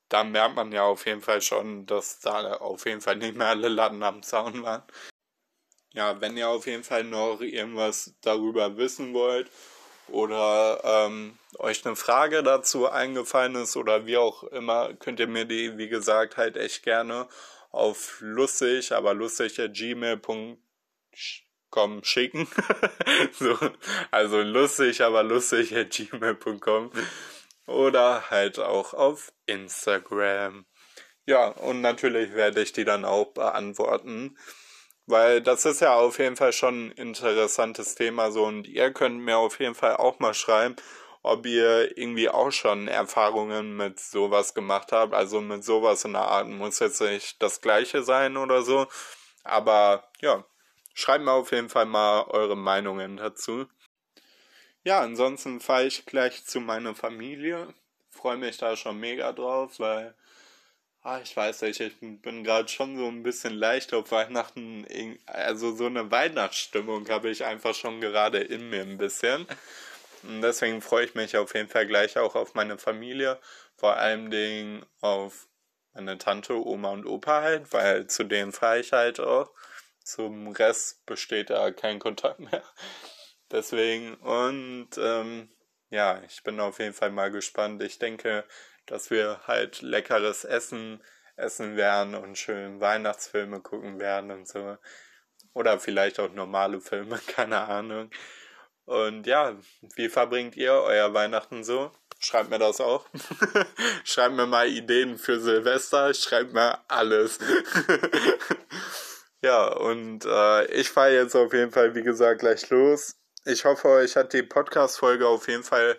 da 0.09 0.23
merkt 0.23 0.55
man 0.55 0.71
ja 0.71 0.83
auf 0.83 1.05
jeden 1.05 1.21
Fall 1.21 1.41
schon, 1.41 1.85
dass 1.85 2.19
da 2.19 2.55
auf 2.55 2.85
jeden 2.85 3.01
Fall 3.01 3.17
nicht 3.17 3.35
mehr 3.35 3.47
alle 3.47 3.69
Latten 3.69 4.03
am 4.03 4.23
Zaun 4.23 4.63
waren. 4.63 4.83
Ja, 5.93 6.21
wenn 6.21 6.37
ihr 6.37 6.47
auf 6.47 6.67
jeden 6.67 6.83
Fall 6.83 7.03
noch 7.03 7.41
irgendwas 7.41 8.13
darüber 8.21 8.77
wissen 8.77 9.13
wollt 9.13 9.49
oder 10.07 10.81
ähm, 10.83 11.37
euch 11.59 11.85
eine 11.85 11.95
Frage 11.95 12.43
dazu 12.43 12.89
eingefallen 12.89 13.55
ist 13.55 13.75
oder 13.75 14.05
wie 14.05 14.17
auch 14.17 14.43
immer, 14.43 14.93
könnt 14.93 15.19
ihr 15.19 15.27
mir 15.27 15.45
die, 15.45 15.77
wie 15.77 15.89
gesagt, 15.89 16.37
halt 16.37 16.55
echt 16.55 16.83
gerne 16.83 17.27
auf 17.71 18.17
lustig, 18.21 18.93
aber 18.93 19.13
lustig 19.13 19.55
gmail.com 19.73 20.57
schicken. 22.03 22.47
so, 23.33 23.57
also 24.11 24.41
lustig, 24.41 25.01
aber 25.01 25.23
lustig 25.23 25.71
gmail.com 25.89 26.91
oder 27.67 28.29
halt 28.29 28.59
auch 28.59 28.93
auf 28.93 29.31
Instagram. 29.45 30.65
Ja, 31.25 31.47
und 31.49 31.81
natürlich 31.81 32.33
werde 32.33 32.61
ich 32.61 32.73
die 32.73 32.85
dann 32.85 33.05
auch 33.05 33.33
beantworten. 33.33 34.37
Weil 35.07 35.41
das 35.41 35.65
ist 35.65 35.81
ja 35.81 35.95
auf 35.95 36.19
jeden 36.19 36.35
Fall 36.35 36.53
schon 36.53 36.87
ein 36.87 36.91
interessantes 36.91 37.95
Thema 37.95 38.31
so 38.31 38.45
und 38.45 38.67
ihr 38.67 38.91
könnt 38.91 39.19
mir 39.19 39.37
auf 39.37 39.59
jeden 39.59 39.75
Fall 39.75 39.97
auch 39.97 40.19
mal 40.19 40.33
schreiben, 40.33 40.75
ob 41.23 41.45
ihr 41.45 41.97
irgendwie 41.97 42.29
auch 42.29 42.51
schon 42.51 42.87
Erfahrungen 42.87 43.75
mit 43.77 43.99
sowas 43.99 44.53
gemacht 44.53 44.91
habt. 44.91 45.13
Also 45.13 45.41
mit 45.41 45.63
sowas 45.63 46.05
in 46.05 46.13
der 46.13 46.23
Art 46.23 46.47
muss 46.47 46.79
jetzt 46.79 47.01
nicht 47.01 47.41
das 47.41 47.61
gleiche 47.61 48.03
sein 48.03 48.37
oder 48.37 48.61
so. 48.61 48.87
Aber 49.43 50.09
ja, 50.21 50.45
schreibt 50.93 51.23
mir 51.25 51.31
auf 51.31 51.51
jeden 51.51 51.69
Fall 51.69 51.85
mal 51.85 52.23
eure 52.29 52.55
Meinungen 52.57 53.17
dazu. 53.17 53.67
Ja, 54.83 55.01
ansonsten 55.01 55.59
fahre 55.59 55.85
ich 55.85 56.05
gleich 56.05 56.45
zu 56.45 56.59
meiner 56.59 56.95
Familie. 56.95 57.73
Freue 58.09 58.37
mich 58.37 58.57
da 58.57 58.75
schon 58.75 58.99
mega 58.99 59.31
drauf, 59.31 59.79
weil 59.79 60.15
Ah, 61.03 61.19
ich 61.23 61.35
weiß 61.35 61.63
nicht, 61.63 61.79
ich 61.79 61.97
bin 61.99 62.43
gerade 62.43 62.67
schon 62.67 62.95
so 62.95 63.07
ein 63.07 63.23
bisschen 63.23 63.53
leicht 63.55 63.91
auf 63.93 64.11
Weihnachten. 64.11 64.85
Also 65.25 65.75
so 65.75 65.87
eine 65.87 66.11
Weihnachtsstimmung 66.11 67.09
habe 67.09 67.29
ich 67.31 67.43
einfach 67.43 67.73
schon 67.73 68.01
gerade 68.01 68.39
in 68.39 68.69
mir 68.69 68.81
ein 68.81 68.97
bisschen. 68.99 69.47
Und 70.23 70.41
deswegen 70.41 70.81
freue 70.81 71.05
ich 71.05 71.15
mich 71.15 71.37
auf 71.37 71.55
jeden 71.55 71.69
Fall 71.69 71.87
gleich 71.87 72.17
auch 72.19 72.35
auf 72.35 72.53
meine 72.53 72.77
Familie. 72.77 73.39
Vor 73.77 73.97
allem 73.97 74.29
Dingen 74.29 74.85
auf 75.01 75.47
meine 75.93 76.19
Tante, 76.19 76.53
Oma 76.53 76.89
und 76.91 77.07
Opa 77.07 77.41
halt, 77.41 77.73
weil 77.73 78.05
zu 78.07 78.23
denen 78.23 78.51
fahre 78.51 78.79
ich 78.79 78.93
halt 78.93 79.19
auch. 79.19 79.51
Zum 80.03 80.49
Rest 80.49 81.05
besteht 81.07 81.49
da 81.49 81.71
kein 81.71 81.97
Kontakt 81.99 82.39
mehr. 82.39 82.63
Deswegen 83.51 84.15
und 84.15 84.89
ähm, 84.97 85.49
ja, 85.89 86.21
ich 86.27 86.43
bin 86.43 86.59
auf 86.59 86.79
jeden 86.79 86.93
Fall 86.93 87.11
mal 87.11 87.31
gespannt. 87.31 87.81
Ich 87.83 87.99
denke, 87.99 88.45
dass 88.85 89.09
wir 89.09 89.41
halt 89.47 89.81
leckeres 89.81 90.43
Essen 90.43 91.01
essen 91.41 91.75
werden 91.75 92.15
und 92.15 92.37
schön 92.37 92.79
Weihnachtsfilme 92.79 93.61
gucken 93.61 93.99
werden 93.99 94.31
und 94.31 94.47
so. 94.47 94.77
Oder 95.53 95.79
vielleicht 95.79 96.19
auch 96.19 96.31
normale 96.31 96.79
Filme, 96.79 97.19
keine 97.27 97.59
Ahnung. 97.67 98.09
Und 98.85 99.27
ja, 99.27 99.57
wie 99.95 100.09
verbringt 100.09 100.55
ihr 100.55 100.73
euer 100.73 101.13
Weihnachten 101.13 101.63
so? 101.63 101.91
Schreibt 102.19 102.49
mir 102.49 102.59
das 102.59 102.79
auch. 102.79 103.07
Schreibt 104.03 104.35
mir 104.35 104.45
mal 104.45 104.67
Ideen 104.67 105.17
für 105.17 105.39
Silvester. 105.39 106.13
Schreibt 106.13 106.53
mir 106.53 106.77
alles. 106.87 107.39
ja, 109.41 109.67
und 109.67 110.25
äh, 110.25 110.65
ich 110.71 110.89
fahre 110.89 111.13
jetzt 111.13 111.35
auf 111.35 111.51
jeden 111.53 111.71
Fall, 111.71 111.95
wie 111.95 112.03
gesagt, 112.03 112.41
gleich 112.41 112.69
los. 112.69 113.15
Ich 113.45 113.65
hoffe, 113.65 113.87
euch 113.87 114.15
hat 114.15 114.33
die 114.33 114.43
Podcast-Folge 114.43 115.27
auf 115.27 115.47
jeden 115.47 115.63
Fall 115.63 115.97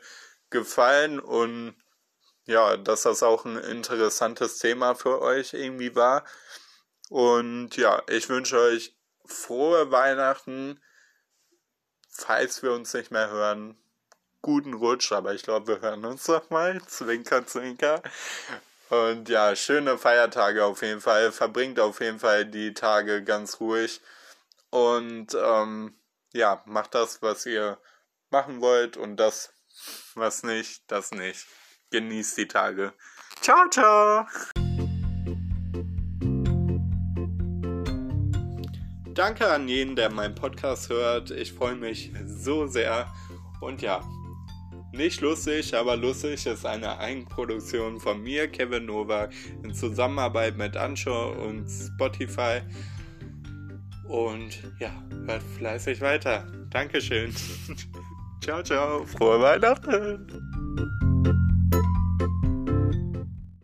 gefallen 0.50 1.18
und 1.18 1.74
ja, 2.46 2.76
dass 2.76 3.02
das 3.02 3.22
auch 3.22 3.44
ein 3.44 3.56
interessantes 3.56 4.58
Thema 4.58 4.94
für 4.94 5.20
euch 5.20 5.54
irgendwie 5.54 5.94
war. 5.94 6.24
Und 7.08 7.76
ja, 7.76 8.02
ich 8.08 8.28
wünsche 8.28 8.58
euch 8.58 8.96
frohe 9.24 9.90
Weihnachten. 9.90 10.80
Falls 12.10 12.62
wir 12.62 12.72
uns 12.72 12.92
nicht 12.94 13.10
mehr 13.10 13.30
hören, 13.30 13.76
guten 14.42 14.74
Rutsch, 14.74 15.12
aber 15.12 15.34
ich 15.34 15.42
glaube, 15.42 15.68
wir 15.68 15.80
hören 15.80 16.04
uns 16.04 16.28
noch 16.28 16.50
mal. 16.50 16.80
Zwinker, 16.86 17.46
zwinker. 17.46 18.02
Und 18.90 19.28
ja, 19.28 19.56
schöne 19.56 19.96
Feiertage 19.96 20.64
auf 20.64 20.82
jeden 20.82 21.00
Fall. 21.00 21.32
Verbringt 21.32 21.80
auf 21.80 22.00
jeden 22.00 22.18
Fall 22.18 22.44
die 22.44 22.74
Tage 22.74 23.24
ganz 23.24 23.60
ruhig. 23.60 24.00
Und 24.70 25.34
ähm, 25.34 25.96
ja, 26.32 26.62
macht 26.66 26.94
das, 26.94 27.22
was 27.22 27.46
ihr 27.46 27.78
machen 28.30 28.60
wollt 28.60 28.96
und 28.96 29.16
das, 29.16 29.52
was 30.14 30.42
nicht, 30.42 30.90
das 30.90 31.10
nicht. 31.12 31.46
Genießt 31.92 32.38
die 32.38 32.48
Tage. 32.48 32.94
Ciao, 33.42 33.68
ciao! 33.70 34.26
Danke 39.14 39.46
an 39.46 39.68
jeden, 39.68 39.94
der 39.94 40.10
meinen 40.10 40.34
Podcast 40.34 40.88
hört. 40.88 41.30
Ich 41.30 41.52
freue 41.52 41.76
mich 41.76 42.10
so 42.24 42.66
sehr. 42.66 43.12
Und 43.60 43.82
ja, 43.82 44.00
nicht 44.92 45.20
lustig, 45.20 45.74
aber 45.74 45.96
lustig 45.96 46.46
ist 46.46 46.64
eine 46.64 46.98
Eigenproduktion 46.98 48.00
von 48.00 48.22
mir, 48.22 48.48
Kevin 48.48 48.86
Novak, 48.86 49.32
in 49.62 49.74
Zusammenarbeit 49.74 50.56
mit 50.56 50.76
Anchor 50.76 51.36
und 51.38 51.68
Spotify. 51.68 52.60
Und 54.08 54.62
ja, 54.78 54.90
hört 55.26 55.42
fleißig 55.58 56.00
weiter. 56.00 56.46
Dankeschön. 56.70 57.34
ciao, 58.42 58.62
ciao. 58.62 59.04
Frohe 59.04 59.40
Weihnachten. 59.40 60.51